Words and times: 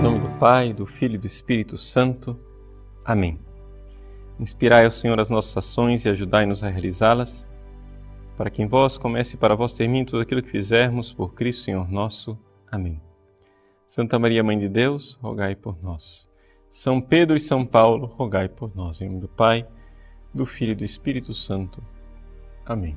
Em 0.00 0.02
nome 0.02 0.20
do 0.20 0.38
Pai, 0.38 0.72
do 0.72 0.86
Filho 0.86 1.16
e 1.16 1.18
do 1.18 1.26
Espírito 1.26 1.76
Santo. 1.76 2.34
Amém. 3.04 3.38
Inspirai 4.38 4.86
ao 4.86 4.90
Senhor 4.90 5.20
as 5.20 5.28
nossas 5.28 5.54
ações 5.58 6.06
e 6.06 6.08
ajudai-nos 6.08 6.64
a 6.64 6.70
realizá-las, 6.70 7.46
para 8.34 8.48
que 8.48 8.62
em 8.62 8.66
vós 8.66 8.96
comece 8.96 9.36
e 9.36 9.38
para 9.38 9.54
vós 9.54 9.74
termine 9.74 10.06
tudo 10.06 10.22
aquilo 10.22 10.42
que 10.42 10.48
fizermos 10.48 11.12
por 11.12 11.34
Cristo 11.34 11.64
Senhor 11.64 11.86
nosso. 11.86 12.38
Amém. 12.72 12.98
Santa 13.86 14.18
Maria, 14.18 14.42
Mãe 14.42 14.58
de 14.58 14.70
Deus, 14.70 15.18
rogai 15.20 15.54
por 15.54 15.76
nós. 15.82 16.26
São 16.70 16.98
Pedro 16.98 17.36
e 17.36 17.40
São 17.40 17.66
Paulo, 17.66 18.06
rogai 18.06 18.48
por 18.48 18.74
nós. 18.74 19.02
Em 19.02 19.06
nome 19.06 19.20
do 19.20 19.28
Pai, 19.28 19.66
do 20.32 20.46
Filho 20.46 20.72
e 20.72 20.76
do 20.76 20.84
Espírito 20.84 21.34
Santo. 21.34 21.84
Amém. 22.64 22.96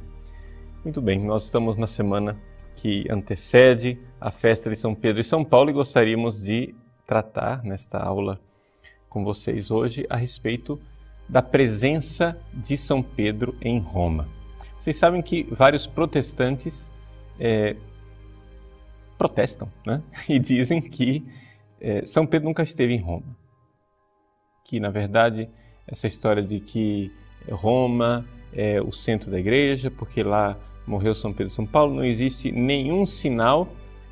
Muito 0.86 1.02
bem, 1.02 1.20
nós 1.20 1.44
estamos 1.44 1.76
na 1.76 1.86
semana 1.86 2.40
que 2.78 3.06
antecede 3.12 4.00
a 4.22 4.32
festa 4.32 4.70
de 4.70 4.78
São 4.78 4.96
Pedro 4.96 5.20
e 5.20 5.24
São 5.26 5.44
Paulo 5.44 5.70
e 5.70 5.74
gostaríamos 5.74 6.42
de 6.42 6.74
tratar 7.14 7.64
nesta 7.64 8.00
aula 8.00 8.42
com 9.08 9.24
vocês 9.24 9.70
hoje 9.70 10.04
a 10.10 10.18
respeito 10.18 10.82
da 11.30 11.44
presença 11.44 12.36
de 12.52 12.76
São 12.76 13.04
Pedro 13.04 13.56
em 13.62 13.78
Roma. 13.78 14.28
Vocês 14.80 14.98
sabem 14.98 15.22
que 15.22 15.44
vários 15.44 15.86
protestantes 15.86 16.92
é, 17.40 17.76
protestam 19.16 19.72
né? 19.86 20.02
e 20.28 20.40
dizem 20.40 20.82
que 20.82 21.24
é, 21.80 22.04
São 22.04 22.26
Pedro 22.26 22.48
nunca 22.48 22.64
esteve 22.64 22.96
em 22.96 23.00
Roma. 23.00 23.38
Que, 24.66 24.80
na 24.80 24.90
verdade, 24.90 25.48
essa 25.86 26.08
história 26.08 26.42
de 26.42 26.60
que 26.60 27.12
Roma 27.48 28.26
é 28.52 28.82
o 28.82 28.92
centro 28.92 29.30
da 29.30 29.40
igreja, 29.40 29.92
porque 29.92 30.24
lá 30.24 30.58
morreu 30.88 31.14
São 31.14 31.32
Pedro 31.32 31.54
e 31.54 31.56
São 31.56 31.68
Paulo, 31.68 31.94
não 31.94 32.04
existe 32.04 32.52
nenhum 32.52 33.06
sinal 33.06 33.68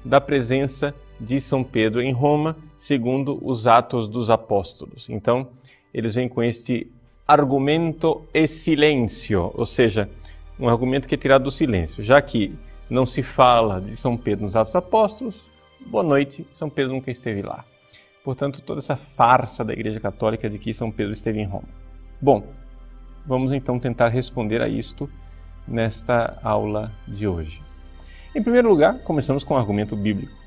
da 0.06 0.22
presença 0.22 0.94
de 1.20 1.42
São 1.42 1.64
Pedro 1.64 2.00
em 2.00 2.12
Roma, 2.12 2.56
segundo 2.82 3.38
os 3.44 3.68
Atos 3.68 4.10
dos 4.10 4.32
Apóstolos. 4.32 5.08
Então, 5.08 5.50
eles 5.94 6.16
vêm 6.16 6.28
com 6.28 6.42
este 6.42 6.92
argumento 7.28 8.24
e 8.34 8.48
silêncio, 8.48 9.52
ou 9.54 9.68
seja, 9.68 10.10
um 10.60 10.68
argumento 10.68 11.08
que 11.08 11.14
é 11.14 11.18
tirado 11.18 11.44
do 11.44 11.52
silêncio, 11.52 12.04
já 12.04 12.20
que 12.20 12.56
não 12.90 13.06
se 13.06 13.22
fala 13.22 13.80
de 13.80 13.96
São 13.96 14.18
Pedro 14.18 14.46
nos 14.46 14.56
Atos 14.56 14.74
dos 14.74 14.78
Apóstolos, 14.78 15.48
boa 15.86 16.04
noite, 16.04 16.44
São 16.52 16.72
Pedro 16.72 16.94
nunca 16.94 17.12
esteve 17.12 17.44
lá. 17.44 17.64
Portanto, 18.24 18.64
toda 18.64 18.80
essa 18.80 18.96
farsa 18.96 19.64
da 19.64 19.74
Igreja 19.74 20.00
Católica 20.00 20.50
de 20.50 20.58
que 20.58 20.74
São 20.74 20.90
Pedro 20.90 21.14
esteve 21.14 21.40
em 21.40 21.46
Roma. 21.46 21.70
Bom, 22.20 22.48
vamos 23.28 23.54
então 23.54 23.78
tentar 23.78 24.08
responder 24.08 24.60
a 24.60 24.68
isto 24.68 25.08
nesta 25.68 26.40
aula 26.42 26.92
de 27.08 27.28
hoje. 27.28 27.62
Em 28.34 28.42
primeiro 28.42 28.70
lugar, 28.70 29.04
começamos 29.04 29.44
com 29.44 29.54
o 29.54 29.58
um 29.58 29.60
argumento 29.60 29.96
bíblico. 29.96 30.41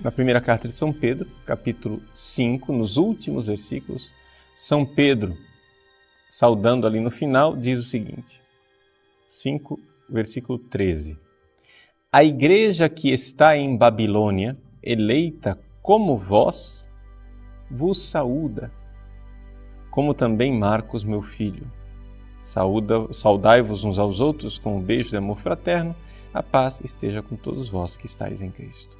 Na 0.00 0.10
primeira 0.10 0.40
carta 0.40 0.66
de 0.66 0.74
São 0.74 0.92
Pedro, 0.92 1.28
capítulo 1.44 2.02
5, 2.14 2.72
nos 2.72 2.96
últimos 2.96 3.46
versículos, 3.46 4.12
São 4.56 4.84
Pedro, 4.86 5.36
saudando 6.30 6.86
ali 6.86 7.00
no 7.00 7.10
final, 7.10 7.56
diz 7.56 7.78
o 7.78 7.82
seguinte: 7.82 8.40
5, 9.28 9.78
versículo 10.08 10.58
13. 10.58 11.18
A 12.10 12.24
igreja 12.24 12.88
que 12.88 13.12
está 13.12 13.56
em 13.56 13.76
Babilônia, 13.76 14.56
eleita 14.82 15.58
como 15.82 16.16
vós, 16.16 16.90
vos 17.70 18.02
saúda, 18.02 18.72
como 19.90 20.14
também 20.14 20.56
Marcos, 20.56 21.04
meu 21.04 21.22
filho 21.22 21.70
Saudai-vos 22.42 23.84
uns 23.84 23.98
aos 23.98 24.20
outros 24.20 24.58
com 24.58 24.76
um 24.76 24.80
beijo 24.80 25.10
de 25.10 25.16
amor 25.16 25.38
fraterno. 25.38 25.94
A 26.32 26.42
paz 26.42 26.80
esteja 26.82 27.22
com 27.22 27.36
todos 27.36 27.68
vós 27.68 27.96
que 27.96 28.06
estáis 28.06 28.40
em 28.40 28.50
Cristo. 28.50 28.99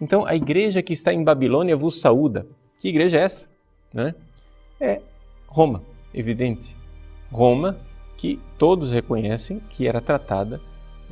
Então, 0.00 0.24
a 0.26 0.34
igreja 0.34 0.82
que 0.82 0.92
está 0.92 1.12
em 1.12 1.22
Babilônia 1.22 1.76
vos 1.76 2.00
saúda. 2.00 2.46
Que 2.78 2.88
igreja 2.88 3.18
é 3.18 3.22
essa? 3.22 3.48
Né? 3.92 4.14
É 4.80 5.00
Roma, 5.46 5.82
evidente. 6.14 6.74
Roma, 7.30 7.76
que 8.16 8.38
todos 8.56 8.90
reconhecem 8.90 9.60
que 9.68 9.86
era 9.86 10.00
tratada 10.00 10.60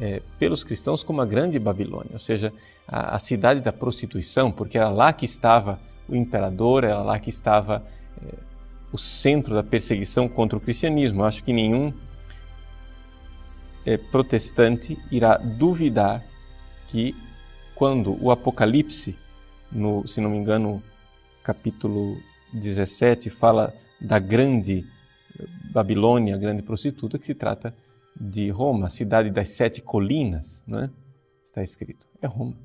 é, 0.01 0.23
pelos 0.39 0.63
cristãos 0.63 1.03
como 1.03 1.21
a 1.21 1.27
grande 1.27 1.59
Babilônia, 1.59 2.13
ou 2.13 2.19
seja, 2.19 2.53
a, 2.87 3.17
a, 3.17 3.19
cidade 3.19 3.61
da 3.61 3.73
prostituição, 3.73 4.53
porque 4.53 4.79
era 4.79 4.89
lá 4.89 5.13
que 5.13 5.25
estava 5.25 5.81
o 6.09 6.15
imperador, 6.15 6.85
era 6.85 7.03
lá 7.03 7.19
que 7.19 7.31
estava 7.31 7.83
é, 8.25 8.35
o 8.93 8.97
centro 8.97 9.55
da 9.55 9.63
perseguição 9.63 10.29
contra 10.29 10.57
o 10.57 10.61
cristianismo. 10.61 11.23
Eu 11.23 11.27
acho 11.27 11.43
que 11.43 11.53
nenhum 11.53 11.93
é, 13.85 13.97
protestante 13.97 14.97
irá 15.11 15.37
duvidar 15.37 16.25
que 16.89 17.15
quando 17.79 18.21
o 18.21 18.33
Apocalipse, 18.33 19.17
no, 19.71 20.05
se 20.05 20.21
não 20.21 20.31
me 20.31 20.37
engano, 20.37 20.83
capítulo 21.45 22.17
17, 22.53 23.31
fala 23.31 23.73
da 24.01 24.19
grande 24.19 24.85
Babilônia, 25.71 26.35
a 26.35 26.39
grande 26.39 26.61
prostituta, 26.61 27.21
que 27.21 27.27
se 27.27 27.37
trata 27.37 27.73
de 28.21 28.51
Roma, 28.51 28.87
a 28.87 28.89
cidade 28.89 29.31
das 29.31 29.51
sete 29.51 29.81
colinas, 29.81 30.61
não 30.67 30.81
é? 30.81 30.91
está 31.47 31.63
escrito. 31.63 32.09
É 32.21 32.27
Roma. 32.27 32.57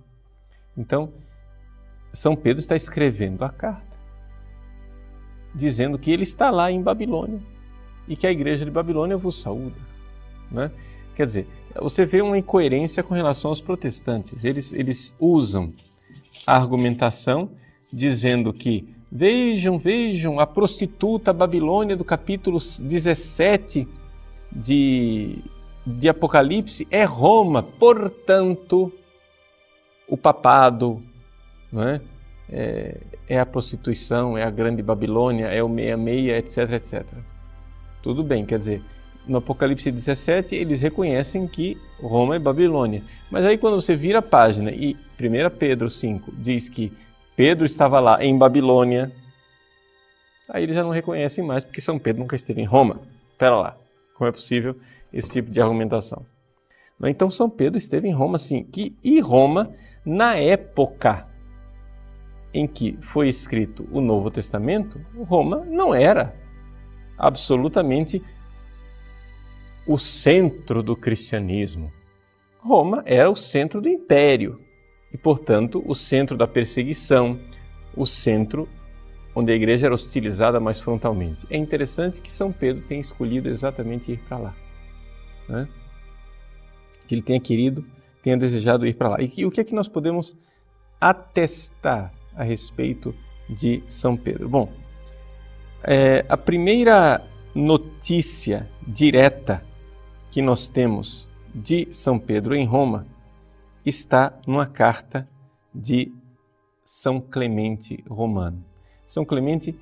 Então, 0.76 1.14
São 2.12 2.36
Pedro 2.36 2.60
está 2.60 2.76
escrevendo 2.76 3.46
a 3.46 3.50
carta 3.50 3.94
dizendo 5.54 6.00
que 6.00 6.10
ele 6.10 6.24
está 6.24 6.50
lá 6.50 6.72
em 6.72 6.82
Babilônia 6.82 7.40
e 8.08 8.16
que 8.16 8.26
a 8.26 8.32
igreja 8.32 8.66
de 8.66 8.72
Babilônia 8.72 9.16
vos 9.16 9.40
saúda. 9.40 9.78
Né? 10.50 10.72
Quer 11.16 11.28
dizer, 11.28 11.48
você 11.82 12.06
vê 12.06 12.22
uma 12.22 12.38
incoerência 12.38 13.02
com 13.02 13.14
relação 13.14 13.50
aos 13.50 13.62
protestantes. 13.62 14.46
Eles, 14.46 14.74
eles 14.74 15.16
usam 15.20 15.72
a 16.46 16.56
argumentação 16.56 17.50
dizendo 17.92 18.54
que 18.54 18.88
vejam, 19.12 19.78
vejam, 19.78 20.40
a 20.40 20.48
prostituta 20.48 21.32
Babilônia 21.32 21.96
do 21.96 22.04
capítulo 22.04 22.60
17 22.60 23.88
de, 24.52 25.40
de 25.86 26.10
Apocalipse 26.10 26.88
é 26.90 27.04
Roma, 27.04 27.64
portanto, 27.64 28.92
o 30.08 30.18
papado, 30.18 31.02
não 31.72 31.84
é? 31.84 32.02
é, 32.52 32.98
é 33.28 33.40
a 33.40 33.46
prostituição, 33.46 34.38
é 34.38 34.44
a 34.44 34.50
grande 34.50 34.82
Babilônia, 34.82 35.48
é 35.48 35.64
o 35.64 35.70
meia-meia, 35.70 36.38
etc, 36.38 36.72
etc. 36.72 37.04
Tudo 38.02 38.24
bem, 38.24 38.46
quer 38.46 38.60
dizer, 38.60 38.82
no 39.28 39.38
Apocalipse 39.38 39.92
17 39.92 40.56
eles 40.56 40.82
reconhecem 40.82 41.48
que 41.48 41.78
Roma 42.02 42.36
é 42.36 42.40
Babilônia. 42.40 43.04
Mas 43.32 43.46
aí 43.46 43.58
quando 43.58 43.80
você 43.80 43.96
vira 43.96 44.20
a 44.20 44.22
página 44.22 44.72
e 44.72 44.96
1 45.20 45.58
Pedro 45.58 45.90
5 45.90 46.32
diz 46.38 46.70
que 46.70 46.92
Pedro 47.36 47.66
estava 47.66 48.00
lá 48.00 48.24
em 48.24 48.38
Babilônia, 48.38 49.12
aí 50.50 50.64
eles 50.64 50.76
já 50.76 50.84
não 50.84 50.92
reconhecem 50.92 51.44
mais 51.44 51.64
porque 51.64 51.82
São 51.82 51.98
Pedro 51.98 52.22
nunca 52.22 52.36
esteve 52.36 52.62
em 52.62 52.66
Roma. 52.66 53.02
Espera 53.32 53.56
lá, 53.56 53.78
como 54.16 54.30
é 54.30 54.32
possível 54.32 54.78
esse 55.12 55.32
tipo 55.32 55.50
de 55.50 55.62
argumentação? 55.62 56.26
Então 57.06 57.30
São 57.30 57.50
Pedro 57.50 57.78
esteve 57.78 58.08
em 58.08 58.14
Roma 58.14 58.38
sim, 58.38 58.64
que, 58.64 58.96
e 59.04 59.20
Roma 59.20 59.72
na 60.06 60.36
época 60.36 61.28
em 62.54 62.68
que 62.68 62.98
foi 63.02 63.28
escrito 63.30 63.88
o 63.92 64.00
Novo 64.00 64.30
Testamento, 64.30 65.02
Roma 65.26 65.66
não 65.66 65.94
era 65.94 66.36
absolutamente 67.18 68.22
o 69.86 69.98
centro 69.98 70.82
do 70.82 70.96
cristianismo. 70.96 71.92
Roma 72.60 73.04
era 73.06 73.30
o 73.30 73.36
centro 73.36 73.82
do 73.82 73.90
império 73.90 74.60
e, 75.14 75.18
portanto, 75.18 75.84
o 75.86 75.94
centro 75.94 76.38
da 76.38 76.48
perseguição, 76.48 77.40
o 77.96 78.06
centro 78.06 78.68
onde 79.36 79.52
a 79.52 79.56
igreja 79.56 79.88
era 79.88 79.96
hostilizada 79.96 80.60
mais 80.60 80.80
frontalmente. 80.80 81.46
É 81.50 81.58
interessante 81.58 82.22
que 82.22 82.32
São 82.32 82.52
Pedro 82.52 82.84
tenha 82.84 83.02
escolhido 83.02 83.50
exatamente 83.50 84.12
ir 84.12 84.20
para 84.20 84.38
lá. 84.38 84.56
Né? 85.50 85.68
Que 87.08 87.16
ele 87.16 87.22
tenha 87.22 87.40
querido, 87.40 87.84
tenha 88.22 88.38
desejado 88.38 88.88
ir 88.88 88.94
para 88.94 89.10
lá. 89.10 89.18
E 89.20 89.46
o 89.46 89.52
que 89.52 89.60
é 89.60 89.64
que 89.64 89.76
nós 89.76 89.88
podemos 89.88 90.36
atestar 91.02 92.14
a 92.36 92.44
respeito 92.44 93.14
de 93.50 93.84
São 93.88 94.16
Pedro? 94.16 94.48
Bom, 94.48 94.72
é, 95.84 96.24
a 96.30 96.38
primeira 96.38 97.22
notícia 97.54 98.70
direta 98.88 99.64
que 100.34 100.42
nós 100.42 100.68
temos 100.68 101.30
de 101.54 101.88
São 101.92 102.18
Pedro 102.18 102.56
em 102.56 102.66
Roma 102.66 103.06
está 103.86 104.36
numa 104.48 104.66
carta 104.66 105.30
de 105.72 106.12
São 106.84 107.22
Clemente 107.22 108.04
Romano. 108.10 108.66
São 109.06 109.24
Clemente 109.24 109.76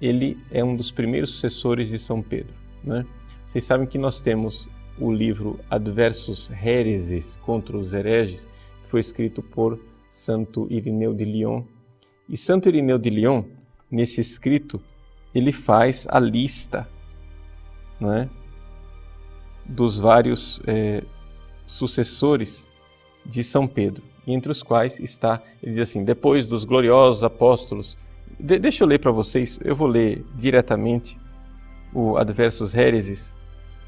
ele 0.00 0.38
é 0.52 0.62
um 0.62 0.76
dos 0.76 0.92
primeiros 0.92 1.30
sucessores 1.30 1.88
de 1.88 1.98
São 1.98 2.22
Pedro. 2.22 2.54
Né? 2.84 3.04
Vocês 3.48 3.64
sabem 3.64 3.84
que 3.84 3.98
nós 3.98 4.20
temos 4.20 4.68
o 4.96 5.12
livro 5.12 5.58
Adversus 5.68 6.52
Hereses 6.52 7.34
contra 7.42 7.76
os 7.76 7.92
hereges, 7.92 8.46
que 8.84 8.90
foi 8.90 9.00
escrito 9.00 9.42
por 9.42 9.76
Santo 10.08 10.68
Irineu 10.70 11.14
de 11.14 11.24
Lyon 11.24 11.64
e 12.28 12.36
Santo 12.36 12.68
Irineu 12.68 12.96
de 12.96 13.10
Lyon, 13.10 13.42
nesse 13.90 14.20
escrito, 14.20 14.80
ele 15.34 15.50
faz 15.50 16.06
a 16.08 16.20
lista 16.20 16.88
é, 18.00 18.28
dos 19.68 19.98
vários 19.98 20.60
é, 20.66 21.02
sucessores 21.66 22.66
de 23.24 23.42
São 23.42 23.66
Pedro. 23.66 24.02
entre 24.26 24.50
os 24.50 24.60
quais 24.60 24.98
está, 24.98 25.40
ele 25.62 25.72
diz 25.72 25.88
assim, 25.88 26.02
depois 26.04 26.48
dos 26.48 26.64
gloriosos 26.64 27.22
apóstolos. 27.22 27.96
De, 28.40 28.58
deixa 28.58 28.82
eu 28.82 28.88
ler 28.88 28.98
para 28.98 29.12
vocês, 29.12 29.60
eu 29.64 29.76
vou 29.76 29.86
ler 29.86 30.24
diretamente 30.34 31.16
o 31.94 32.16
Adversus 32.16 32.74
Hereses 32.74 33.36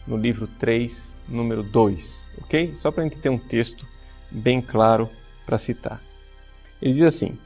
no 0.06 0.16
livro 0.16 0.46
3, 0.60 1.16
número 1.28 1.64
2, 1.64 2.31
ok? 2.42 2.74
Só 2.76 2.92
para 2.92 3.02
a 3.02 3.08
gente 3.08 3.19
ter 3.19 3.28
um 3.28 3.38
texto 3.38 3.84
bem 4.31 4.62
claro 4.62 5.10
para 5.44 5.58
citar. 5.58 6.00
Ele 6.81 6.92
diz 6.92 7.02
assim: 7.02 7.36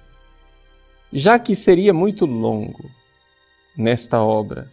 Já 1.13 1.39
que 1.39 1.57
seria 1.57 1.95
muito 1.95 2.27
longo 2.27 2.91
nesta 3.77 4.21
obra 4.21 4.71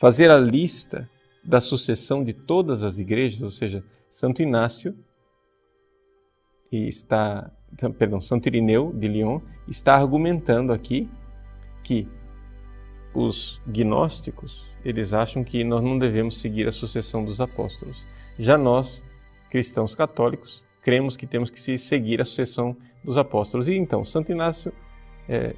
fazer 0.00 0.30
a 0.30 0.38
lista 0.38 1.08
da 1.46 1.60
sucessão 1.60 2.24
de 2.24 2.32
todas 2.32 2.82
as 2.82 2.98
igrejas, 2.98 3.42
ou 3.42 3.50
seja, 3.50 3.84
Santo 4.10 4.42
Inácio 4.42 4.96
e 6.72 6.88
está, 6.88 7.50
perdão, 7.98 8.20
Santo 8.20 8.46
Irineu 8.48 8.92
de 8.92 9.06
Lyon 9.06 9.40
está 9.68 9.94
argumentando 9.94 10.72
aqui 10.72 11.08
que 11.84 12.08
os 13.14 13.60
gnósticos, 13.66 14.66
eles 14.84 15.12
acham 15.12 15.42
que 15.42 15.64
nós 15.64 15.82
não 15.82 15.98
devemos 15.98 16.38
seguir 16.38 16.68
a 16.68 16.72
sucessão 16.72 17.24
dos 17.24 17.40
apóstolos. 17.40 18.04
Já 18.38 18.58
nós, 18.58 19.02
cristãos 19.50 19.94
católicos, 19.94 20.62
cremos 20.82 21.16
que 21.16 21.26
temos 21.26 21.48
que 21.48 21.78
seguir 21.78 22.20
a 22.20 22.24
sucessão 22.24 22.76
dos 23.02 23.16
apóstolos. 23.16 23.68
E 23.68 23.74
então, 23.74 24.04
Santo 24.04 24.32
Inácio, 24.32 24.72
é, 25.28 25.54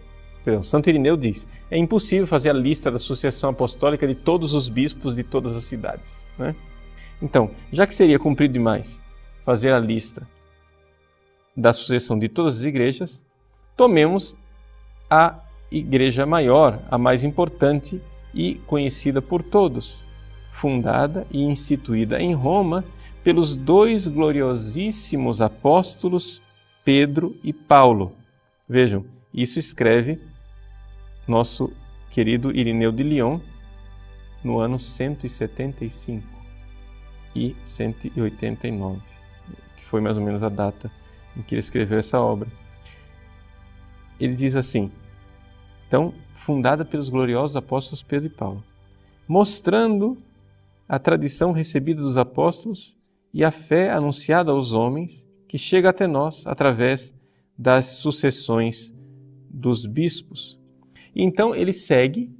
perdão, 0.48 0.62
Santo 0.62 0.88
Irineu 0.88 1.16
diz: 1.16 1.46
é 1.70 1.76
impossível 1.76 2.26
fazer 2.26 2.48
a 2.48 2.54
lista 2.54 2.90
da 2.90 2.98
sucessão 2.98 3.50
apostólica 3.50 4.06
de 4.08 4.14
todos 4.14 4.54
os 4.54 4.68
bispos 4.68 5.14
de 5.14 5.22
todas 5.22 5.54
as 5.54 5.64
cidades. 5.64 6.26
Né? 6.38 6.56
Então, 7.20 7.50
já 7.70 7.86
que 7.86 7.94
seria 7.94 8.18
cumprido 8.18 8.54
demais 8.54 9.02
fazer 9.44 9.72
a 9.72 9.78
lista 9.78 10.26
da 11.54 11.72
sucessão 11.72 12.18
de 12.18 12.28
todas 12.30 12.58
as 12.58 12.64
igrejas, 12.64 13.22
tomemos 13.76 14.36
a 15.10 15.38
igreja 15.70 16.24
maior, 16.24 16.80
a 16.90 16.96
mais 16.96 17.24
importante 17.24 18.00
e 18.32 18.54
conhecida 18.66 19.20
por 19.20 19.42
todos, 19.42 19.98
fundada 20.50 21.26
e 21.30 21.42
instituída 21.42 22.20
em 22.20 22.32
Roma 22.32 22.84
pelos 23.22 23.54
dois 23.54 24.06
gloriosíssimos 24.08 25.42
apóstolos 25.42 26.40
Pedro 26.84 27.36
e 27.44 27.52
Paulo. 27.52 28.14
Vejam, 28.66 29.04
isso 29.32 29.58
escreve 29.58 30.20
nosso 31.28 31.70
querido 32.10 32.50
Irineu 32.50 32.90
de 32.90 33.02
Lyon 33.02 33.38
no 34.42 34.58
ano 34.58 34.78
175 34.78 36.26
e 37.36 37.54
189, 37.64 39.00
que 39.76 39.84
foi 39.84 40.00
mais 40.00 40.16
ou 40.16 40.24
menos 40.24 40.42
a 40.42 40.48
data 40.48 40.90
em 41.36 41.42
que 41.42 41.54
ele 41.54 41.60
escreveu 41.60 41.98
essa 41.98 42.20
obra. 42.20 42.48
Ele 44.18 44.34
diz 44.34 44.56
assim: 44.56 44.90
então, 45.88 46.12
fundada 46.34 46.84
pelos 46.84 47.08
gloriosos 47.08 47.56
apóstolos 47.56 48.02
Pedro 48.02 48.26
e 48.26 48.30
Paulo, 48.30 48.62
mostrando 49.26 50.18
a 50.86 50.98
tradição 50.98 51.50
recebida 51.50 52.02
dos 52.02 52.18
apóstolos 52.18 52.96
e 53.32 53.42
a 53.42 53.50
fé 53.50 53.90
anunciada 53.90 54.50
aos 54.50 54.72
homens 54.72 55.26
que 55.46 55.56
chega 55.56 55.88
até 55.88 56.06
nós 56.06 56.46
através 56.46 57.14
das 57.56 57.86
sucessões 57.86 58.94
dos 59.48 59.86
bispos. 59.86 60.58
E 61.14 61.22
então 61.22 61.54
ele 61.54 61.72
segue 61.72 62.30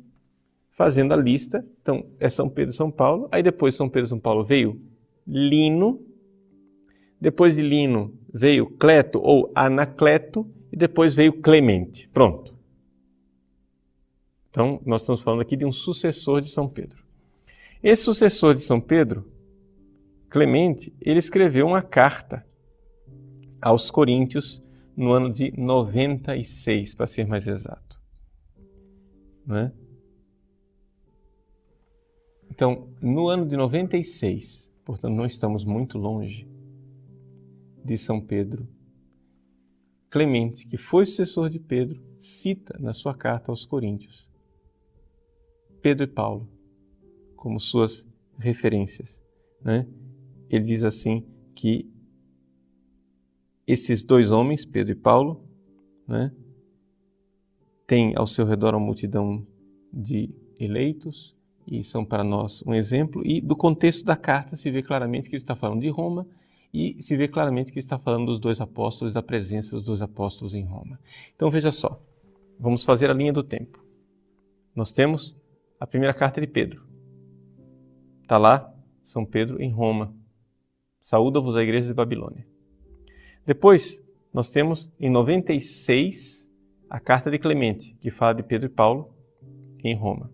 fazendo 0.70 1.12
a 1.12 1.16
lista. 1.16 1.64
Então 1.82 2.06
é 2.18 2.28
São 2.28 2.48
Pedro 2.48 2.74
São 2.74 2.90
Paulo. 2.90 3.28
Aí 3.30 3.42
depois 3.42 3.74
de 3.74 3.78
São 3.78 3.88
Pedro 3.88 4.08
São 4.08 4.20
Paulo 4.20 4.44
veio 4.44 4.80
Lino. 5.26 6.00
Depois 7.20 7.56
de 7.56 7.62
Lino 7.62 8.14
veio 8.32 8.66
Cleto 8.66 9.20
ou 9.20 9.50
Anacleto. 9.54 10.48
E 10.72 10.76
depois 10.76 11.14
veio 11.14 11.40
Clemente. 11.40 12.08
Pronto. 12.08 12.58
Então, 14.50 14.80
nós 14.84 15.02
estamos 15.02 15.20
falando 15.20 15.40
aqui 15.40 15.56
de 15.56 15.64
um 15.64 15.70
sucessor 15.70 16.40
de 16.40 16.48
São 16.48 16.68
Pedro. 16.68 17.04
Esse 17.82 18.02
sucessor 18.02 18.54
de 18.54 18.60
São 18.60 18.80
Pedro, 18.80 19.30
Clemente, 20.28 20.92
ele 21.00 21.18
escreveu 21.18 21.66
uma 21.66 21.80
carta 21.80 22.44
aos 23.62 23.90
Coríntios 23.90 24.62
no 24.96 25.12
ano 25.12 25.30
de 25.30 25.52
96, 25.56 26.94
para 26.94 27.06
ser 27.06 27.26
mais 27.26 27.46
exato. 27.46 27.87
Né? 29.48 29.72
Então, 32.50 32.88
no 33.00 33.28
ano 33.28 33.46
de 33.46 33.56
96, 33.56 34.70
portanto, 34.84 35.14
não 35.14 35.24
estamos 35.24 35.64
muito 35.64 35.96
longe 35.96 36.46
de 37.82 37.96
São 37.96 38.20
Pedro, 38.20 38.68
Clemente, 40.10 40.66
que 40.66 40.76
foi 40.76 41.04
sucessor 41.06 41.48
de 41.48 41.58
Pedro, 41.58 42.02
cita 42.18 42.76
na 42.78 42.92
sua 42.92 43.14
carta 43.14 43.50
aos 43.50 43.64
Coríntios 43.64 44.28
Pedro 45.80 46.04
e 46.04 46.08
Paulo 46.08 46.48
como 47.36 47.60
suas 47.60 48.06
referências. 48.38 49.20
Né? 49.62 49.86
Ele 50.50 50.64
diz 50.64 50.82
assim 50.82 51.24
que 51.54 51.88
esses 53.66 54.02
dois 54.02 54.30
homens, 54.30 54.64
Pedro 54.64 54.92
e 54.92 54.96
Paulo, 54.96 55.44
né, 56.06 56.32
têm 57.88 58.12
ao 58.14 58.26
seu 58.26 58.44
redor 58.44 58.74
uma 58.74 58.84
multidão 58.84 59.44
de 59.90 60.30
eleitos 60.60 61.34
e 61.66 61.82
são 61.82 62.04
para 62.04 62.22
nós 62.22 62.62
um 62.66 62.74
exemplo. 62.74 63.22
E 63.24 63.40
do 63.40 63.56
contexto 63.56 64.04
da 64.04 64.14
carta 64.14 64.54
se 64.54 64.70
vê 64.70 64.82
claramente 64.82 65.28
que 65.28 65.34
ele 65.34 65.42
está 65.42 65.56
falando 65.56 65.80
de 65.80 65.88
Roma 65.88 66.26
e 66.72 67.02
se 67.02 67.16
vê 67.16 67.26
claramente 67.26 67.72
que 67.72 67.78
ele 67.78 67.84
está 67.84 67.98
falando 67.98 68.26
dos 68.26 68.38
dois 68.38 68.60
apóstolos, 68.60 69.14
da 69.14 69.22
presença 69.22 69.74
dos 69.74 69.82
dois 69.82 70.02
apóstolos 70.02 70.54
em 70.54 70.64
Roma. 70.64 71.00
Então 71.34 71.50
veja 71.50 71.72
só, 71.72 71.98
vamos 72.60 72.84
fazer 72.84 73.10
a 73.10 73.14
linha 73.14 73.32
do 73.32 73.42
tempo. 73.42 73.82
Nós 74.76 74.92
temos 74.92 75.34
a 75.80 75.86
primeira 75.86 76.12
carta 76.12 76.42
de 76.42 76.46
Pedro. 76.46 76.86
Está 78.20 78.36
lá, 78.36 78.70
São 79.02 79.24
Pedro 79.24 79.62
em 79.62 79.70
Roma. 79.70 80.14
Saúda-vos 81.00 81.56
a 81.56 81.62
igreja 81.62 81.88
de 81.88 81.94
Babilônia. 81.94 82.46
Depois, 83.46 84.04
nós 84.30 84.50
temos 84.50 84.92
em 85.00 85.08
96 85.08 86.37
a 86.88 86.98
carta 86.98 87.30
de 87.30 87.38
Clemente, 87.38 87.94
que 88.00 88.10
fala 88.10 88.34
de 88.34 88.42
Pedro 88.42 88.66
e 88.66 88.70
Paulo 88.70 89.14
em 89.82 89.94
Roma. 89.94 90.30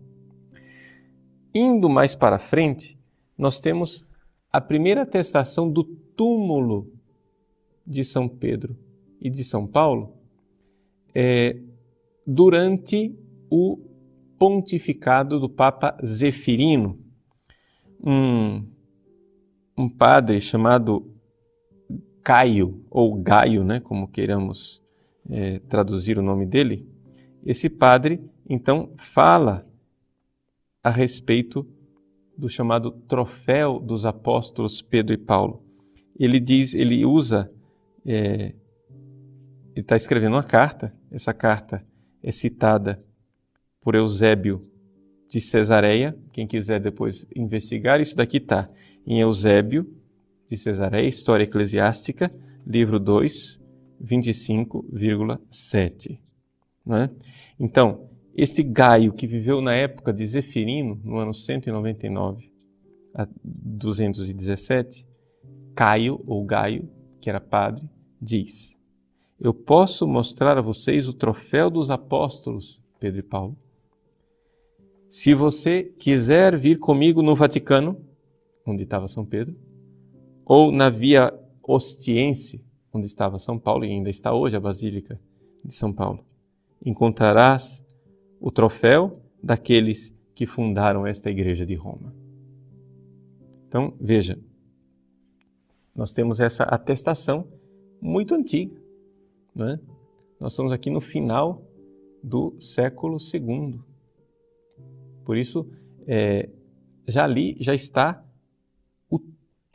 Indo 1.53 1.89
mais 1.89 2.15
para 2.15 2.39
frente, 2.39 2.97
nós 3.37 3.59
temos 3.59 4.05
a 4.51 4.61
primeira 4.61 5.01
atestação 5.01 5.69
do 5.71 5.83
túmulo 5.83 6.91
de 7.85 8.03
São 8.03 8.27
Pedro 8.27 8.77
e 9.21 9.29
de 9.29 9.43
São 9.43 9.67
Paulo 9.67 10.17
é, 11.13 11.57
durante 12.25 13.17
o 13.49 13.77
pontificado 14.37 15.39
do 15.39 15.49
Papa 15.49 15.97
Zefirino, 16.03 16.99
um, 18.03 18.65
um 19.77 19.89
padre 19.89 20.39
chamado 20.41 21.13
Caio, 22.23 22.85
ou 22.89 23.15
Gaio, 23.21 23.63
né, 23.63 23.79
como 23.79 24.07
queiramos 24.07 24.84
é, 25.29 25.59
traduzir 25.59 26.17
o 26.17 26.21
nome 26.21 26.45
dele. 26.45 26.87
Esse 27.45 27.69
padre, 27.69 28.21
então, 28.47 28.91
fala 28.97 29.65
a 30.83 30.89
respeito 30.89 31.67
do 32.37 32.49
chamado 32.49 32.91
troféu 32.91 33.79
dos 33.79 34.05
apóstolos 34.05 34.81
Pedro 34.81 35.13
e 35.13 35.17
Paulo. 35.17 35.63
Ele 36.17 36.39
diz, 36.39 36.73
ele 36.73 37.05
usa, 37.05 37.51
é, 38.05 38.53
ele 39.73 39.81
está 39.81 39.95
escrevendo 39.95 40.33
uma 40.33 40.43
carta, 40.43 40.93
essa 41.11 41.33
carta 41.33 41.85
é 42.21 42.31
citada 42.31 43.03
por 43.81 43.95
Eusébio 43.95 44.67
de 45.29 45.41
Cesareia. 45.41 46.17
Quem 46.31 46.47
quiser 46.47 46.79
depois 46.79 47.27
investigar, 47.35 47.99
isso 47.99 48.15
daqui 48.15 48.37
está 48.37 48.69
em 49.05 49.19
Eusébio 49.19 49.87
de 50.47 50.57
Cesareia, 50.57 51.07
História 51.07 51.43
Eclesiástica, 51.43 52.33
livro 52.65 52.99
2, 52.99 53.59
25,7. 54.03 56.19
Né? 56.85 57.09
Então, 57.59 58.09
este 58.35 58.61
Gaio 58.61 59.13
que 59.13 59.25
viveu 59.25 59.61
na 59.61 59.73
época 59.73 60.11
de 60.11 60.25
Zefirino, 60.25 60.99
no 61.03 61.17
ano 61.17 61.33
199 61.33 62.51
a 63.13 63.27
217, 63.43 65.07
Caio 65.73 66.21
ou 66.27 66.43
Gaio, 66.43 66.89
que 67.21 67.29
era 67.29 67.39
padre, 67.39 67.89
diz: 68.21 68.77
Eu 69.39 69.53
posso 69.53 70.05
mostrar 70.07 70.57
a 70.57 70.61
vocês 70.61 71.07
o 71.07 71.13
troféu 71.13 71.69
dos 71.69 71.89
apóstolos, 71.89 72.81
Pedro 72.99 73.19
e 73.19 73.23
Paulo, 73.23 73.57
se 75.07 75.33
você 75.33 75.83
quiser 75.83 76.57
vir 76.57 76.77
comigo 76.77 77.21
no 77.21 77.35
Vaticano, 77.35 77.97
onde 78.65 78.83
estava 78.83 79.07
São 79.07 79.25
Pedro, 79.25 79.55
ou 80.43 80.73
na 80.73 80.89
Via 80.89 81.33
Ostiense, 81.63 82.61
onde 82.95 83.07
estava 83.07 83.37
São 83.37 83.59
Paulo 83.59 83.83
e 83.85 83.91
ainda 83.91 84.09
está 84.09 84.33
hoje 84.33 84.55
a 84.55 84.59
Basílica 84.59 85.19
de 85.63 85.73
São 85.73 85.91
Paulo, 85.91 86.23
encontrarás 86.83 87.85
o 88.39 88.51
troféu 88.51 89.19
daqueles 89.41 90.15
que 90.33 90.45
fundaram 90.45 91.05
esta 91.05 91.29
igreja 91.29 91.65
de 91.65 91.75
Roma. 91.75 92.13
Então, 93.67 93.93
veja, 93.99 94.39
nós 95.95 96.13
temos 96.13 96.39
essa 96.39 96.63
atestação 96.63 97.47
muito 98.01 98.35
antiga 98.35 98.75
Né? 99.53 99.79
Nós 100.39 100.51
estamos 100.51 100.71
aqui 100.71 100.89
no 100.89 100.99
final 100.99 101.63
do 102.21 102.55
século 102.59 103.17
II. 103.33 103.79
Por 105.23 105.37
isso, 105.37 105.67
é, 106.05 106.49
já 107.07 107.23
ali 107.23 107.55
já 107.59 107.73
está 107.73 108.24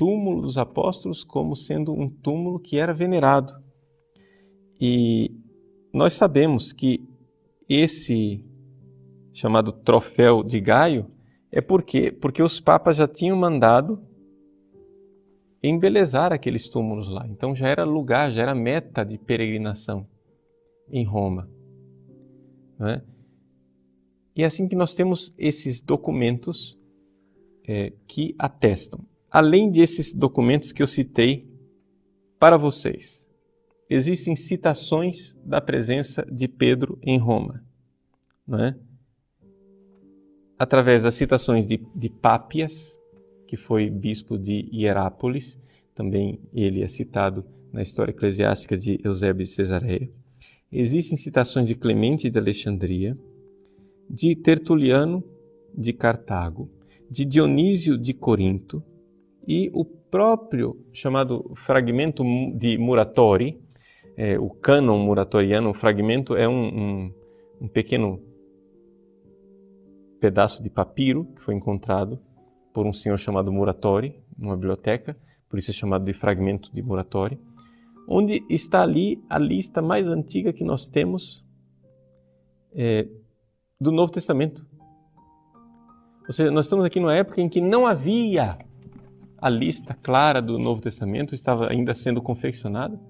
túmulo 0.00 0.40
dos 0.40 0.56
apóstolos 0.56 1.22
como 1.22 1.54
sendo 1.54 1.92
um 1.92 2.08
túmulo 2.08 2.58
que 2.58 2.78
era 2.78 2.94
venerado. 2.94 3.52
E 4.80 5.30
nós 5.92 6.14
sabemos 6.14 6.72
que 6.72 7.06
esse 7.68 8.42
chamado 9.30 9.70
troféu 9.72 10.42
de 10.42 10.58
Gaio 10.58 11.06
é 11.52 11.60
porque 11.60 12.10
porque 12.10 12.42
os 12.42 12.58
papas 12.58 12.96
já 12.96 13.06
tinham 13.06 13.36
mandado 13.36 14.02
embelezar 15.62 16.32
aqueles 16.32 16.70
túmulos 16.70 17.06
lá. 17.06 17.28
Então 17.28 17.54
já 17.54 17.68
era 17.68 17.84
lugar, 17.84 18.30
já 18.30 18.40
era 18.40 18.54
meta 18.54 19.04
de 19.04 19.18
peregrinação 19.18 20.08
em 20.88 21.04
Roma. 21.04 21.46
É? 22.80 23.02
E 24.34 24.42
é 24.44 24.46
assim 24.46 24.66
que 24.66 24.74
nós 24.74 24.94
temos 24.94 25.30
esses 25.36 25.82
documentos 25.82 26.80
é, 27.68 27.92
que 28.08 28.34
atestam. 28.38 29.09
Além 29.30 29.70
desses 29.70 30.12
documentos 30.12 30.72
que 30.72 30.82
eu 30.82 30.86
citei 30.88 31.48
para 32.38 32.56
vocês, 32.56 33.28
existem 33.88 34.34
citações 34.34 35.36
da 35.44 35.60
presença 35.60 36.26
de 36.30 36.48
Pedro 36.48 36.98
em 37.00 37.16
Roma. 37.16 37.64
Não 38.44 38.58
é? 38.64 38.76
Através 40.58 41.04
das 41.04 41.14
citações 41.14 41.64
de, 41.64 41.80
de 41.94 42.08
Pápias, 42.08 42.98
que 43.46 43.56
foi 43.56 43.88
bispo 43.88 44.36
de 44.36 44.68
Hierápolis, 44.72 45.60
também 45.94 46.40
ele 46.52 46.82
é 46.82 46.88
citado 46.88 47.44
na 47.72 47.82
história 47.82 48.10
eclesiástica 48.10 48.76
de 48.76 48.98
Eusébio 49.04 49.44
de 49.44 49.50
Cesareia. 49.50 50.10
Existem 50.72 51.16
citações 51.16 51.68
de 51.68 51.76
Clemente 51.76 52.28
de 52.28 52.38
Alexandria, 52.38 53.16
de 54.08 54.34
Tertuliano 54.34 55.22
de 55.72 55.92
Cartago, 55.92 56.68
de 57.08 57.24
Dionísio 57.24 57.96
de 57.96 58.12
Corinto 58.12 58.82
e 59.46 59.70
o 59.72 59.84
próprio 59.84 60.76
chamado 60.92 61.50
fragmento 61.54 62.22
de 62.54 62.76
Muratori, 62.78 63.60
é, 64.16 64.38
o 64.38 64.50
cânon 64.50 64.98
muratoriano, 64.98 65.70
o 65.70 65.74
fragmento 65.74 66.36
é 66.36 66.48
um, 66.48 66.64
um, 66.66 67.14
um 67.62 67.68
pequeno 67.68 68.20
pedaço 70.20 70.62
de 70.62 70.68
papiro 70.68 71.24
que 71.34 71.40
foi 71.40 71.54
encontrado 71.54 72.18
por 72.72 72.86
um 72.86 72.92
senhor 72.92 73.18
chamado 73.18 73.52
Muratori, 73.52 74.20
numa 74.36 74.56
biblioteca, 74.56 75.16
por 75.48 75.58
isso 75.58 75.70
é 75.70 75.74
chamado 75.74 76.04
de 76.04 76.12
fragmento 76.12 76.70
de 76.72 76.82
Muratori, 76.82 77.38
onde 78.06 78.44
está 78.48 78.82
ali 78.82 79.22
a 79.28 79.38
lista 79.38 79.80
mais 79.80 80.06
antiga 80.06 80.52
que 80.52 80.64
nós 80.64 80.88
temos 80.88 81.44
é, 82.72 83.08
do 83.80 83.90
Novo 83.90 84.12
Testamento. 84.12 84.66
Ou 86.26 86.32
seja, 86.32 86.50
nós 86.50 86.66
estamos 86.66 86.84
aqui 86.84 87.00
numa 87.00 87.14
época 87.14 87.40
em 87.40 87.48
que 87.48 87.60
não 87.60 87.86
havia 87.86 88.58
a 89.40 89.48
lista 89.48 89.94
clara 89.94 90.42
do 90.42 90.58
Novo 90.58 90.80
Testamento, 90.80 91.34
estava 91.34 91.70
ainda 91.70 91.94
sendo 91.94 92.20
confeccionada, 92.20 93.00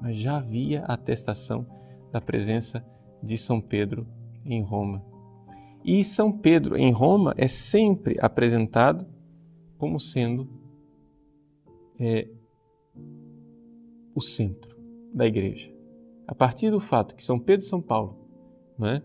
mas 0.00 0.16
já 0.16 0.36
havia 0.36 0.84
a 0.84 0.94
atestação 0.94 1.66
da 2.12 2.20
presença 2.20 2.84
de 3.22 3.38
São 3.38 3.60
Pedro 3.60 4.06
em 4.44 4.62
Roma. 4.62 5.02
E 5.82 6.04
São 6.04 6.30
Pedro 6.30 6.76
em 6.76 6.92
Roma 6.92 7.34
é 7.36 7.48
sempre 7.48 8.16
apresentado 8.20 9.06
como 9.78 9.98
sendo 9.98 10.48
é, 11.98 12.28
o 14.14 14.20
centro 14.20 14.76
da 15.12 15.26
igreja. 15.26 15.72
A 16.26 16.34
partir 16.34 16.70
do 16.70 16.80
fato 16.80 17.14
que 17.14 17.22
São 17.22 17.38
Pedro 17.38 17.64
e 17.64 17.68
São 17.68 17.80
Paulo 17.80 18.18
é, 18.82 19.02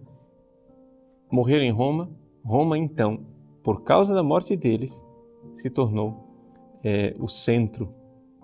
morreram 1.31 1.63
em 1.63 1.71
Roma, 1.71 2.09
Roma 2.43 2.77
então, 2.77 3.25
por 3.63 3.83
causa 3.83 4.13
da 4.13 4.23
morte 4.23 4.55
deles, 4.55 5.03
se 5.55 5.69
tornou 5.69 6.28
é, 6.83 7.15
o 7.19 7.27
centro 7.27 7.93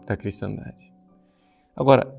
da 0.06 0.16
cristandade. 0.16 0.92
Agora, 1.76 2.16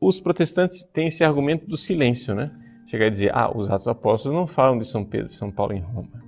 os 0.00 0.20
protestantes 0.20 0.84
têm 0.84 1.08
esse 1.08 1.24
argumento 1.24 1.66
do 1.66 1.76
silêncio, 1.76 2.34
né? 2.34 2.50
chegar 2.88 3.06
a 3.06 3.10
dizer, 3.10 3.30
ah, 3.34 3.54
os 3.54 3.70
Atos 3.70 3.86
Apóstolos 3.86 4.36
não 4.36 4.46
falam 4.46 4.78
de 4.78 4.86
São 4.86 5.04
Pedro, 5.04 5.32
São 5.32 5.50
Paulo 5.50 5.74
em 5.74 5.80
Roma. 5.80 6.24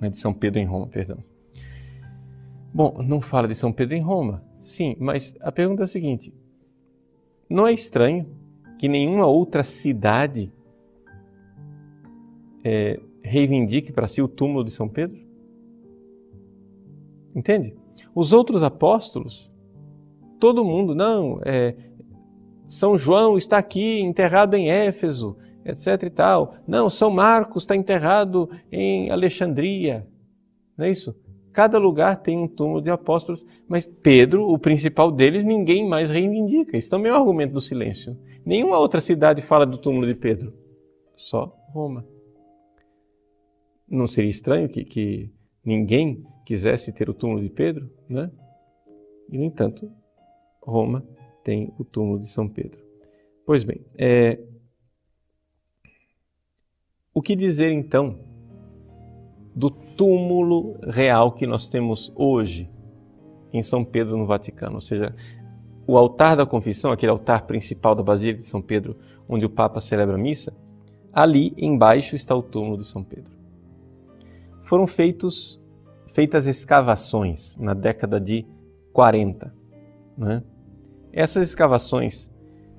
Né, 0.00 0.08
de 0.08 0.16
São 0.16 0.32
Pedro 0.32 0.60
em 0.60 0.64
Roma, 0.64 0.86
perdão. 0.86 1.18
Bom, 2.72 3.02
não 3.02 3.20
fala 3.20 3.48
de 3.48 3.54
São 3.54 3.72
Pedro 3.72 3.96
em 3.96 4.02
Roma, 4.02 4.44
sim, 4.60 4.94
mas 5.00 5.34
a 5.40 5.50
pergunta 5.50 5.82
é 5.82 5.84
a 5.84 5.88
seguinte: 5.88 6.32
não 7.48 7.66
é 7.66 7.72
estranho 7.72 8.26
que 8.78 8.86
nenhuma 8.86 9.26
outra 9.26 9.64
cidade 9.64 10.52
é, 12.62 13.00
reivindique 13.22 13.92
para 13.92 14.06
si 14.06 14.22
o 14.22 14.28
túmulo 14.28 14.62
de 14.62 14.70
São 14.70 14.88
Pedro? 14.88 15.18
Entende? 17.34 17.74
Os 18.16 18.32
outros 18.32 18.62
apóstolos, 18.62 19.52
todo 20.40 20.64
mundo, 20.64 20.94
não, 20.94 21.38
é, 21.44 21.76
São 22.66 22.96
João 22.96 23.36
está 23.36 23.58
aqui 23.58 24.00
enterrado 24.00 24.54
em 24.54 24.70
Éfeso, 24.70 25.36
etc 25.62 26.02
e 26.04 26.10
tal. 26.10 26.54
Não, 26.66 26.88
São 26.88 27.10
Marcos 27.10 27.64
está 27.64 27.76
enterrado 27.76 28.48
em 28.72 29.10
Alexandria. 29.10 30.08
Não 30.78 30.86
é 30.86 30.90
isso? 30.90 31.14
Cada 31.52 31.76
lugar 31.76 32.22
tem 32.22 32.38
um 32.38 32.48
túmulo 32.48 32.80
de 32.80 32.90
apóstolos, 32.90 33.44
mas 33.68 33.84
Pedro, 33.84 34.48
o 34.48 34.58
principal 34.58 35.12
deles, 35.12 35.44
ninguém 35.44 35.86
mais 35.86 36.08
reivindica. 36.08 36.78
Isso 36.78 36.88
também 36.88 37.12
é 37.12 37.14
um 37.14 37.18
argumento 37.18 37.52
do 37.52 37.60
silêncio. 37.60 38.16
Nenhuma 38.46 38.78
outra 38.78 39.00
cidade 39.02 39.42
fala 39.42 39.66
do 39.66 39.76
túmulo 39.76 40.06
de 40.06 40.14
Pedro, 40.14 40.54
só 41.14 41.54
Roma. 41.70 42.02
Não 43.86 44.06
seria 44.06 44.30
estranho 44.30 44.70
que, 44.70 44.86
que 44.86 45.30
ninguém 45.62 46.24
quisesse 46.46 46.92
ter 46.92 47.10
o 47.10 47.14
túmulo 47.14 47.42
de 47.42 47.50
Pedro, 47.50 47.90
né? 48.08 48.30
E, 49.28 49.36
no 49.36 49.44
entanto, 49.44 49.90
Roma 50.62 51.04
tem 51.42 51.74
o 51.76 51.84
túmulo 51.84 52.20
de 52.20 52.28
São 52.28 52.48
Pedro. 52.48 52.80
Pois 53.44 53.64
bem, 53.64 53.84
é, 53.98 54.40
o 57.12 57.20
que 57.20 57.34
dizer 57.34 57.72
então 57.72 58.20
do 59.54 59.70
túmulo 59.70 60.78
real 60.82 61.32
que 61.32 61.46
nós 61.46 61.68
temos 61.68 62.12
hoje 62.14 62.70
em 63.52 63.62
São 63.62 63.84
Pedro, 63.84 64.16
no 64.16 64.24
Vaticano? 64.24 64.76
Ou 64.76 64.80
seja, 64.80 65.16
o 65.84 65.98
altar 65.98 66.36
da 66.36 66.46
confissão, 66.46 66.92
aquele 66.92 67.10
altar 67.10 67.46
principal 67.46 67.94
da 67.96 68.04
Basílica 68.04 68.40
de 68.40 68.48
São 68.48 68.62
Pedro, 68.62 68.96
onde 69.28 69.44
o 69.44 69.50
Papa 69.50 69.80
celebra 69.80 70.14
a 70.14 70.18
missa, 70.18 70.54
ali 71.12 71.52
embaixo 71.56 72.14
está 72.14 72.36
o 72.36 72.42
túmulo 72.42 72.76
de 72.76 72.86
São 72.86 73.02
Pedro. 73.02 73.34
Foram 74.62 74.86
feitos, 74.86 75.60
feitas 76.16 76.46
escavações 76.46 77.58
na 77.58 77.74
década 77.74 78.18
de 78.18 78.46
40. 78.94 79.54
Né? 80.16 80.42
Essas 81.12 81.46
escavações 81.46 82.32